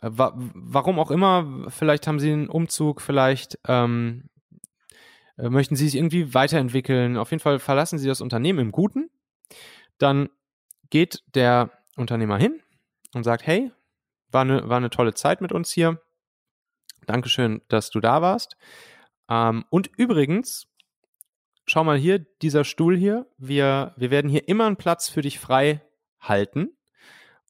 wa 0.00 0.32
warum 0.34 0.98
auch 0.98 1.10
immer, 1.10 1.66
vielleicht 1.68 2.06
haben 2.06 2.18
sie 2.18 2.32
einen 2.32 2.48
Umzug, 2.48 3.00
vielleicht 3.00 3.58
ähm, 3.68 4.30
äh, 5.36 5.48
möchten 5.48 5.76
sie 5.76 5.86
sich 5.86 5.96
irgendwie 5.96 6.34
weiterentwickeln. 6.34 7.16
Auf 7.16 7.30
jeden 7.30 7.42
Fall 7.42 7.58
verlassen 7.58 7.98
sie 7.98 8.08
das 8.08 8.20
Unternehmen 8.20 8.58
im 8.58 8.72
Guten. 8.72 9.10
Dann 9.98 10.28
geht 10.90 11.22
der 11.34 11.70
Unternehmer 11.96 12.38
hin 12.38 12.60
und 13.14 13.24
sagt, 13.24 13.46
hey, 13.46 13.70
war 14.30 14.42
eine, 14.42 14.68
war 14.68 14.76
eine 14.76 14.90
tolle 14.90 15.14
Zeit 15.14 15.40
mit 15.40 15.52
uns 15.52 15.70
hier. 15.72 16.00
Dankeschön, 17.06 17.62
dass 17.68 17.90
du 17.90 18.00
da 18.00 18.22
warst. 18.22 18.56
Ähm, 19.28 19.64
und 19.70 19.90
übrigens, 19.96 20.66
schau 21.66 21.84
mal 21.84 21.98
hier, 21.98 22.18
dieser 22.42 22.64
Stuhl 22.64 22.96
hier, 22.96 23.26
wir, 23.38 23.94
wir 23.96 24.10
werden 24.10 24.30
hier 24.30 24.48
immer 24.48 24.66
einen 24.66 24.76
Platz 24.76 25.08
für 25.08 25.22
dich 25.22 25.38
frei 25.38 25.82
halten. 26.20 26.76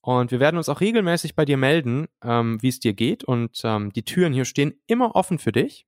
Und 0.01 0.29
wir 0.29 0.39
werden 0.39 0.57
uns 0.57 0.69
auch 0.69 0.81
regelmäßig 0.81 1.35
bei 1.35 1.45
dir 1.45 1.57
melden, 1.57 2.07
ähm, 2.23 2.61
wie 2.61 2.67
es 2.67 2.79
dir 2.79 2.93
geht. 2.93 3.23
Und 3.23 3.61
ähm, 3.63 3.91
die 3.91 4.05
Türen 4.05 4.33
hier 4.33 4.45
stehen 4.45 4.79
immer 4.85 5.15
offen 5.15 5.39
für 5.39 5.51
dich. 5.51 5.87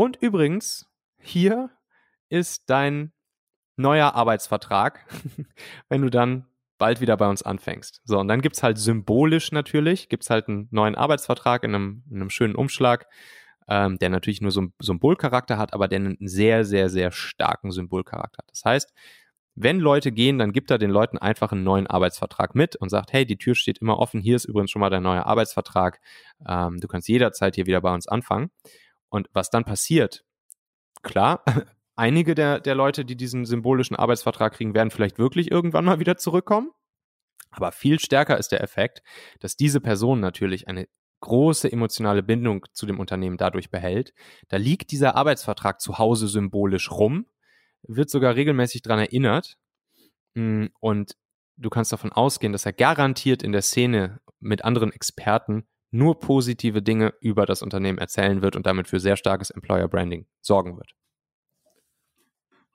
Und 0.00 0.16
übrigens, 0.16 0.86
hier 1.18 1.68
ist 2.30 2.70
dein 2.70 3.12
neuer 3.76 4.14
Arbeitsvertrag, 4.14 5.04
wenn 5.90 6.00
du 6.00 6.08
dann 6.08 6.46
bald 6.78 7.02
wieder 7.02 7.18
bei 7.18 7.28
uns 7.28 7.42
anfängst. 7.42 8.00
So, 8.06 8.18
und 8.18 8.28
dann 8.28 8.40
gibt's 8.40 8.62
halt 8.62 8.78
symbolisch 8.78 9.52
natürlich, 9.52 10.08
gibt's 10.08 10.30
halt 10.30 10.48
einen 10.48 10.68
neuen 10.70 10.94
Arbeitsvertrag 10.94 11.64
in 11.64 11.74
einem, 11.74 12.04
in 12.08 12.16
einem 12.16 12.30
schönen 12.30 12.54
Umschlag, 12.54 13.08
ähm, 13.68 13.98
der 13.98 14.08
natürlich 14.08 14.40
nur 14.40 14.52
so 14.52 14.60
einen 14.60 14.72
Symbolcharakter 14.80 15.58
hat, 15.58 15.74
aber 15.74 15.86
der 15.86 15.98
einen 15.98 16.16
sehr, 16.20 16.64
sehr, 16.64 16.88
sehr 16.88 17.12
starken 17.12 17.70
Symbolcharakter 17.70 18.38
hat. 18.38 18.50
Das 18.50 18.64
heißt, 18.64 18.94
wenn 19.54 19.80
Leute 19.80 20.12
gehen, 20.12 20.38
dann 20.38 20.52
gibt 20.52 20.70
er 20.70 20.78
den 20.78 20.90
Leuten 20.90 21.18
einfach 21.18 21.52
einen 21.52 21.64
neuen 21.64 21.86
Arbeitsvertrag 21.86 22.54
mit 22.54 22.74
und 22.74 22.88
sagt, 22.88 23.12
hey, 23.12 23.26
die 23.26 23.36
Tür 23.36 23.54
steht 23.54 23.76
immer 23.82 23.98
offen, 23.98 24.22
hier 24.22 24.36
ist 24.36 24.46
übrigens 24.46 24.70
schon 24.70 24.80
mal 24.80 24.88
dein 24.88 25.02
neuer 25.02 25.26
Arbeitsvertrag, 25.26 26.00
ähm, 26.48 26.80
du 26.80 26.88
kannst 26.88 27.06
jederzeit 27.06 27.54
hier 27.54 27.66
wieder 27.66 27.82
bei 27.82 27.92
uns 27.92 28.08
anfangen. 28.08 28.50
Und 29.10 29.28
was 29.32 29.50
dann 29.50 29.64
passiert, 29.64 30.24
klar, 31.02 31.44
einige 31.96 32.34
der, 32.34 32.60
der 32.60 32.74
Leute, 32.74 33.04
die 33.04 33.16
diesen 33.16 33.44
symbolischen 33.44 33.96
Arbeitsvertrag 33.96 34.54
kriegen, 34.54 34.74
werden 34.74 34.90
vielleicht 34.90 35.18
wirklich 35.18 35.50
irgendwann 35.50 35.84
mal 35.84 36.00
wieder 36.00 36.16
zurückkommen. 36.16 36.70
Aber 37.50 37.72
viel 37.72 37.98
stärker 37.98 38.38
ist 38.38 38.52
der 38.52 38.62
Effekt, 38.62 39.02
dass 39.40 39.56
diese 39.56 39.80
Person 39.80 40.20
natürlich 40.20 40.68
eine 40.68 40.88
große 41.20 41.70
emotionale 41.70 42.22
Bindung 42.22 42.64
zu 42.72 42.86
dem 42.86 42.98
Unternehmen 42.98 43.36
dadurch 43.36 43.70
behält. 43.70 44.14
Da 44.48 44.56
liegt 44.56 44.90
dieser 44.90 45.16
Arbeitsvertrag 45.16 45.80
zu 45.80 45.98
Hause 45.98 46.28
symbolisch 46.28 46.90
rum, 46.90 47.26
wird 47.82 48.10
sogar 48.10 48.36
regelmäßig 48.36 48.82
dran 48.82 48.98
erinnert. 48.98 49.58
Mm, 50.34 50.66
und 50.80 51.16
du 51.56 51.70
kannst 51.70 51.92
davon 51.92 52.12
ausgehen, 52.12 52.52
dass 52.52 52.66
er 52.66 52.72
garantiert 52.72 53.42
in 53.42 53.52
der 53.52 53.62
Szene 53.62 54.20
mit 54.38 54.64
anderen 54.64 54.92
Experten 54.92 55.66
nur 55.90 56.18
positive 56.18 56.82
Dinge 56.82 57.14
über 57.20 57.46
das 57.46 57.62
Unternehmen 57.62 57.98
erzählen 57.98 58.42
wird 58.42 58.56
und 58.56 58.66
damit 58.66 58.88
für 58.88 59.00
sehr 59.00 59.16
starkes 59.16 59.50
Employer 59.50 59.88
Branding 59.88 60.26
sorgen 60.40 60.76
wird. 60.76 60.92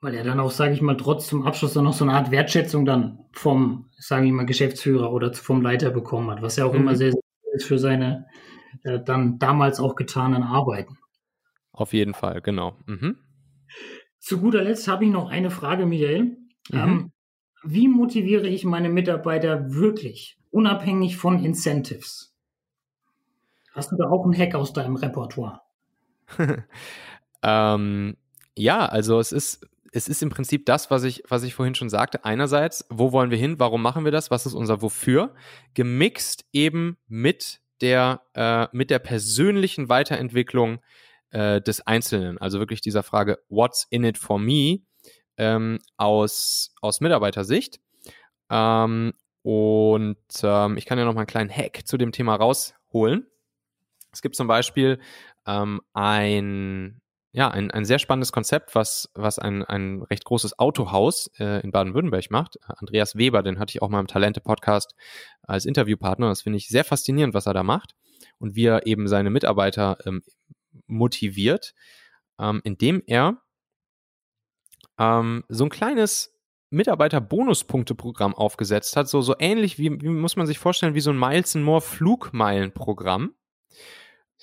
Weil 0.00 0.14
er 0.14 0.24
dann 0.24 0.40
auch, 0.40 0.50
sage 0.50 0.74
ich 0.74 0.82
mal, 0.82 0.96
trotz 0.96 1.26
zum 1.26 1.46
Abschluss 1.46 1.72
dann 1.72 1.84
noch 1.84 1.94
so 1.94 2.04
eine 2.04 2.12
Art 2.12 2.30
Wertschätzung 2.30 2.84
dann 2.84 3.24
vom, 3.32 3.90
sage 3.96 4.26
ich 4.26 4.32
mal, 4.32 4.44
Geschäftsführer 4.44 5.10
oder 5.10 5.32
vom 5.32 5.62
Leiter 5.62 5.90
bekommen 5.90 6.30
hat, 6.30 6.42
was 6.42 6.56
ja 6.56 6.66
auch 6.66 6.72
mhm. 6.72 6.80
immer 6.80 6.96
sehr, 6.96 7.12
sehr 7.12 7.22
ist 7.54 7.66
für 7.66 7.78
seine 7.78 8.26
äh, 8.84 9.00
dann 9.02 9.38
damals 9.38 9.80
auch 9.80 9.96
getanen 9.96 10.42
Arbeiten. 10.42 10.98
Auf 11.72 11.92
jeden 11.92 12.14
Fall, 12.14 12.40
genau. 12.40 12.76
Mhm. 12.86 13.16
Zu 14.18 14.40
guter 14.40 14.62
Letzt 14.62 14.88
habe 14.88 15.04
ich 15.04 15.10
noch 15.10 15.30
eine 15.30 15.50
Frage, 15.50 15.86
Michael. 15.86 16.36
Mhm. 16.70 16.72
Ähm, 16.72 17.12
wie 17.64 17.88
motiviere 17.88 18.46
ich 18.46 18.64
meine 18.64 18.88
Mitarbeiter 18.88 19.72
wirklich, 19.72 20.38
unabhängig 20.50 21.16
von 21.16 21.42
Incentives? 21.42 22.35
Hast 23.76 23.92
du 23.92 23.96
da 23.96 24.08
auch 24.08 24.24
einen 24.24 24.36
Hack 24.36 24.54
aus 24.54 24.72
deinem 24.72 24.96
Repertoire? 24.96 25.60
ähm, 27.42 28.16
ja, 28.56 28.86
also 28.86 29.20
es 29.20 29.32
ist, 29.32 29.68
es 29.92 30.08
ist 30.08 30.22
im 30.22 30.30
Prinzip 30.30 30.64
das, 30.64 30.90
was 30.90 31.04
ich, 31.04 31.24
was 31.28 31.42
ich 31.42 31.54
vorhin 31.54 31.74
schon 31.74 31.90
sagte. 31.90 32.24
Einerseits, 32.24 32.86
wo 32.88 33.12
wollen 33.12 33.30
wir 33.30 33.36
hin? 33.36 33.58
Warum 33.58 33.82
machen 33.82 34.06
wir 34.06 34.12
das? 34.12 34.30
Was 34.30 34.46
ist 34.46 34.54
unser 34.54 34.80
Wofür? 34.80 35.34
Gemixt 35.74 36.46
eben 36.54 36.96
mit 37.06 37.60
der, 37.82 38.22
äh, 38.32 38.66
mit 38.72 38.88
der 38.88 38.98
persönlichen 38.98 39.90
Weiterentwicklung 39.90 40.78
äh, 41.32 41.60
des 41.60 41.86
Einzelnen. 41.86 42.38
Also 42.38 42.58
wirklich 42.58 42.80
dieser 42.80 43.02
Frage, 43.02 43.40
what's 43.50 43.86
in 43.90 44.04
it 44.04 44.16
for 44.16 44.38
me? 44.38 44.78
Ähm, 45.36 45.80
aus, 45.98 46.74
aus 46.80 47.02
Mitarbeitersicht. 47.02 47.78
Ähm, 48.48 49.12
und 49.42 50.16
ähm, 50.42 50.78
ich 50.78 50.86
kann 50.86 50.98
ja 50.98 51.04
noch 51.04 51.12
mal 51.12 51.20
einen 51.20 51.26
kleinen 51.26 51.50
Hack 51.50 51.86
zu 51.86 51.98
dem 51.98 52.10
Thema 52.10 52.36
rausholen. 52.36 53.26
Es 54.16 54.22
gibt 54.22 54.34
zum 54.34 54.46
Beispiel 54.46 54.98
ähm, 55.46 55.82
ein, 55.92 57.02
ja, 57.32 57.50
ein, 57.50 57.70
ein 57.70 57.84
sehr 57.84 57.98
spannendes 57.98 58.32
Konzept, 58.32 58.74
was, 58.74 59.10
was 59.12 59.38
ein, 59.38 59.62
ein 59.62 60.02
recht 60.04 60.24
großes 60.24 60.58
Autohaus 60.58 61.30
äh, 61.38 61.60
in 61.60 61.70
Baden-Württemberg 61.70 62.30
macht. 62.30 62.56
Andreas 62.62 63.16
Weber, 63.16 63.42
den 63.42 63.58
hatte 63.58 63.72
ich 63.72 63.82
auch 63.82 63.90
mal 63.90 64.00
im 64.00 64.06
Talente-Podcast 64.06 64.94
als 65.42 65.66
Interviewpartner. 65.66 66.30
Das 66.30 66.40
finde 66.40 66.56
ich 66.56 66.68
sehr 66.68 66.82
faszinierend, 66.82 67.34
was 67.34 67.44
er 67.44 67.52
da 67.52 67.62
macht 67.62 67.94
und 68.38 68.56
wie 68.56 68.64
er 68.64 68.86
eben 68.86 69.06
seine 69.06 69.28
Mitarbeiter 69.28 69.98
ähm, 70.06 70.22
motiviert, 70.86 71.74
ähm, 72.40 72.62
indem 72.64 73.02
er 73.06 73.42
ähm, 74.98 75.44
so 75.50 75.64
ein 75.64 75.70
kleines 75.70 76.34
Mitarbeiter-Bonuspunkte-Programm 76.70 78.34
aufgesetzt 78.34 78.96
hat, 78.96 79.10
so, 79.10 79.20
so 79.20 79.34
ähnlich 79.38 79.76
wie, 79.76 80.00
wie 80.00 80.08
muss 80.08 80.36
man 80.36 80.46
sich 80.46 80.58
vorstellen, 80.58 80.94
wie 80.94 81.00
so 81.00 81.10
ein 81.10 81.18
Miles 81.18 81.54
More 81.54 81.82
Flugmeilen-Programm 81.82 83.34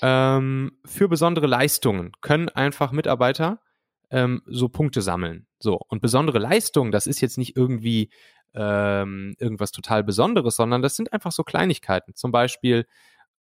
ähm, 0.01 0.77
für 0.85 1.07
besondere 1.07 1.47
Leistungen 1.47 2.11
können 2.21 2.49
einfach 2.49 2.91
Mitarbeiter 2.91 3.59
ähm, 4.09 4.41
so 4.45 4.69
Punkte 4.69 5.01
sammeln. 5.01 5.47
So, 5.59 5.79
und 5.87 6.01
besondere 6.01 6.39
Leistungen, 6.39 6.91
das 6.91 7.07
ist 7.07 7.21
jetzt 7.21 7.37
nicht 7.37 7.55
irgendwie 7.55 8.09
ähm, 8.53 9.35
irgendwas 9.39 9.71
total 9.71 10.03
Besonderes, 10.03 10.55
sondern 10.55 10.81
das 10.81 10.95
sind 10.95 11.13
einfach 11.13 11.31
so 11.31 11.43
Kleinigkeiten. 11.43 12.13
Zum 12.15 12.31
Beispiel, 12.31 12.85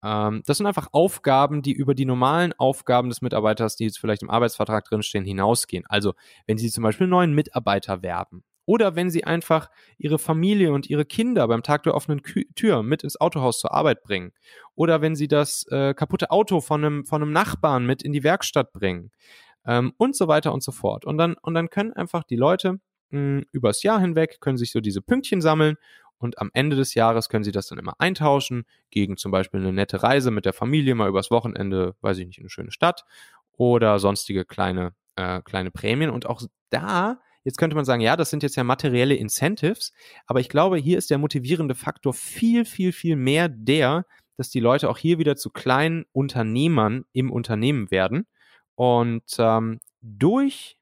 ähm, 0.05 0.43
das 0.47 0.59
sind 0.59 0.67
einfach 0.67 0.89
Aufgaben, 0.93 1.63
die 1.63 1.73
über 1.73 1.95
die 1.95 2.05
normalen 2.05 2.53
Aufgaben 2.55 3.09
des 3.09 3.23
Mitarbeiters, 3.23 3.77
die 3.77 3.85
jetzt 3.85 3.99
vielleicht 3.99 4.23
im 4.23 4.31
Arbeitsvertrag 4.31 4.85
drinstehen, 4.85 5.25
hinausgehen. 5.25 5.85
Also, 5.89 6.15
wenn 6.47 6.59
Sie 6.59 6.71
zum 6.71 6.85
Beispiel 6.85 7.05
einen 7.05 7.13
neuen 7.13 7.35
Mitarbeiter 7.35 8.03
werben 8.03 8.45
oder 8.67 8.97
wenn 8.97 9.11
sie 9.11 9.25
einfach 9.25 9.71
ihre 9.99 10.19
Familie 10.19 10.73
und 10.73 10.89
ihre 10.89 11.05
Kinder 11.05 11.49
beim 11.49 11.63
Tag 11.63 11.83
der 11.83 11.95
offenen 11.95 12.23
Kü 12.23 12.45
Tür 12.55 12.83
mit 12.83 13.03
ins 13.03 13.21
Autohaus 13.21 13.61
zur 13.61 13.73
Arbeit 13.73 14.03
bringen. 14.03 14.33
Oder 14.75 15.01
wenn 15.01 15.17
sie 15.17 15.29
das 15.29 15.67
äh, 15.71 15.95
kaputte 15.95 16.31
Auto 16.31 16.61
von 16.61 16.85
einem, 16.85 17.05
von 17.07 17.23
einem 17.23 17.33
Nachbarn 17.33 17.87
mit 17.87 18.03
in 18.03 18.13
die 18.13 18.25
Werkstatt 18.25 18.73
bringen. 18.73 19.11
Ähm, 19.67 19.93
und 19.97 20.17
so 20.17 20.29
weiter 20.29 20.53
und 20.53 20.63
so 20.63 20.73
fort. 20.73 21.05
Und 21.05 21.19
dann, 21.19 21.35
und 21.43 21.55
dann 21.55 21.69
können 21.69 21.93
einfach 21.93 22.25
die 22.25 22.37
Leute 22.37 22.81
mh, 23.11 23.19
hm, 23.19 23.47
übers 23.53 23.83
Jahr 23.83 24.01
hinweg, 24.01 24.41
können 24.41 24.57
sich 24.57 24.73
so 24.73 24.81
diese 24.81 25.03
Pünktchen 25.03 25.41
sammeln 25.41 25.77
und 26.21 26.39
am 26.39 26.51
Ende 26.53 26.77
des 26.77 26.95
Jahres 26.95 27.31
können 27.31 27.45
sie 27.45 27.53
das 27.53 27.67
dann 27.69 27.79
immer 27.79 27.95
eintauschen 27.99 28.67
gegen 28.91 29.17
zum 29.17 29.33
Beispiel 29.33 29.61
eine 29.61 29.73
nette 29.73 30.03
Reise 30.03 30.31
mit 30.31 30.45
der 30.45 30.53
Familie 30.53 30.95
mal 30.95 31.09
übers 31.09 31.31
Wochenende, 31.31 31.95
weiß 32.03 32.19
ich 32.19 32.27
nicht, 32.27 32.39
in 32.39 32.45
eine 32.45 32.51
schöne 32.51 32.73
Stadt 32.73 33.05
oder 33.57 33.99
sonstige 33.99 34.45
kleine, 34.45 34.93
äh, 35.17 35.41
kleine 35.41 35.71
Prämien. 35.71 36.11
Und 36.11 36.27
auch 36.27 36.43
da 36.69 37.21
Jetzt 37.45 37.59
könnte 37.59 37.77
man 37.77 37.85
sagen, 37.85 38.03
ja, 38.03 38.17
das 38.17 38.31
sind 38.31 38.43
jetzt 38.43 38.57
ja 38.57 38.65
materielle 38.65 39.15
Incentives, 39.15 39.93
aber 40.27 40.41
ich 40.41 40.49
glaube, 40.49 40.77
hier 40.77 40.99
ist 40.99 41.11
der 41.11 41.19
motivierende 41.19 41.75
Faktor 41.75 42.13
viel, 42.13 42.65
viel, 42.65 42.93
viel 42.93 43.17
mehr 43.17 43.49
der, 43.49 44.05
dass 44.37 44.51
die 44.51 44.61
Leute 44.61 44.89
auch 44.89 44.99
hier 44.99 45.19
wieder 45.19 45.37
zu 45.37 45.51
kleinen 45.51 46.05
Unternehmern 46.13 47.05
im 47.13 47.31
Unternehmen 47.31 47.91
werden 47.91 48.27
und 48.75 49.25
ähm, 49.39 49.81
durch 50.01 50.79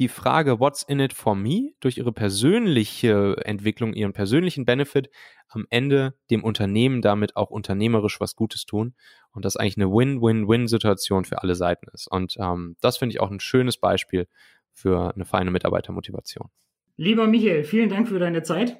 die 0.00 0.08
Frage, 0.08 0.58
what's 0.58 0.82
in 0.82 1.00
it 1.00 1.12
for 1.12 1.34
me, 1.34 1.72
durch 1.80 1.98
ihre 1.98 2.12
persönliche 2.12 3.36
Entwicklung, 3.44 3.92
ihren 3.92 4.12
persönlichen 4.12 4.64
Benefit 4.64 5.08
am 5.48 5.66
Ende 5.70 6.14
dem 6.30 6.42
Unternehmen 6.42 7.00
damit 7.00 7.36
auch 7.36 7.50
unternehmerisch 7.50 8.20
was 8.20 8.34
Gutes 8.34 8.66
tun 8.66 8.94
und 9.30 9.44
das 9.44 9.56
eigentlich 9.56 9.76
eine 9.76 9.90
Win-Win-Win-Situation 9.90 11.24
für 11.24 11.42
alle 11.42 11.54
Seiten 11.54 11.86
ist. 11.92 12.08
Und 12.08 12.36
ähm, 12.38 12.76
das 12.80 12.98
finde 12.98 13.14
ich 13.14 13.20
auch 13.20 13.30
ein 13.30 13.40
schönes 13.40 13.76
Beispiel, 13.76 14.26
für 14.74 15.14
eine 15.14 15.24
feine 15.24 15.50
Mitarbeitermotivation. 15.50 16.50
Lieber 16.96 17.26
Michael, 17.26 17.64
vielen 17.64 17.88
Dank 17.88 18.08
für 18.08 18.18
deine 18.18 18.42
Zeit 18.42 18.76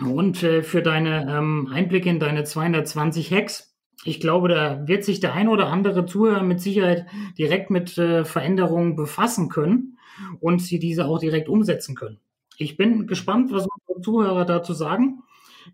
und 0.00 0.42
äh, 0.42 0.62
für 0.62 0.82
deine 0.82 1.28
ähm, 1.28 1.68
Einblicke 1.70 2.08
in 2.08 2.20
deine 2.20 2.44
220 2.44 3.32
Hacks. 3.32 3.76
Ich 4.04 4.20
glaube, 4.20 4.48
da 4.48 4.86
wird 4.86 5.04
sich 5.04 5.20
der 5.20 5.34
ein 5.34 5.48
oder 5.48 5.68
andere 5.68 6.06
Zuhörer 6.06 6.42
mit 6.42 6.60
Sicherheit 6.60 7.06
direkt 7.36 7.70
mit 7.70 7.98
äh, 7.98 8.24
Veränderungen 8.24 8.96
befassen 8.96 9.48
können 9.48 9.98
und 10.40 10.62
sie 10.62 10.78
diese 10.78 11.06
auch 11.06 11.18
direkt 11.18 11.48
umsetzen 11.48 11.94
können. 11.94 12.20
Ich 12.56 12.76
bin 12.76 13.06
gespannt, 13.06 13.52
was 13.52 13.66
unsere 13.66 14.00
Zuhörer 14.02 14.44
dazu 14.44 14.72
sagen, 14.72 15.22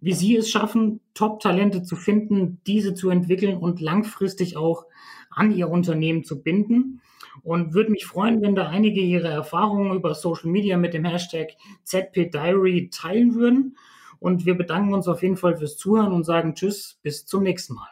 wie 0.01 0.13
sie 0.13 0.37
es 0.37 0.51
schaffen, 0.51 1.01
Top-Talente 1.15 1.83
zu 1.83 1.97
finden, 1.97 2.61
diese 2.67 2.95
zu 2.95 3.11
entwickeln 3.11 3.57
und 3.57 3.81
langfristig 3.81 4.57
auch 4.57 4.85
an 5.31 5.55
ihr 5.55 5.69
Unternehmen 5.69 6.25
zu 6.25 6.43
binden 6.43 7.01
und 7.43 7.75
würde 7.75 7.91
mich 7.91 8.07
freuen, 8.07 8.43
wenn 8.43 8.55
da 8.55 8.69
einige 8.69 9.01
ihre 9.01 9.29
Erfahrungen 9.29 9.95
über 9.95 10.15
Social 10.15 10.51
Media 10.51 10.77
mit 10.77 10.95
dem 10.95 11.05
Hashtag 11.05 11.57
ZP 11.83 12.31
Diary 12.31 12.91
teilen 12.91 13.35
würden. 13.35 13.77
Und 14.21 14.47
wir 14.47 14.57
bedanken 14.57 14.95
uns 14.95 15.09
auf 15.09 15.23
jeden 15.23 15.37
Fall 15.37 15.57
fürs 15.57 15.77
Zuhören 15.77 16.13
und 16.13 16.25
sagen 16.25 16.55
Tschüss, 16.55 16.99
bis 17.03 17.27
zum 17.27 17.43
nächsten 17.43 17.75
Mal. 17.75 17.89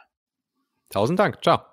Tausend 0.89 1.19
Dank. 1.19 1.43
Ciao. 1.43 1.72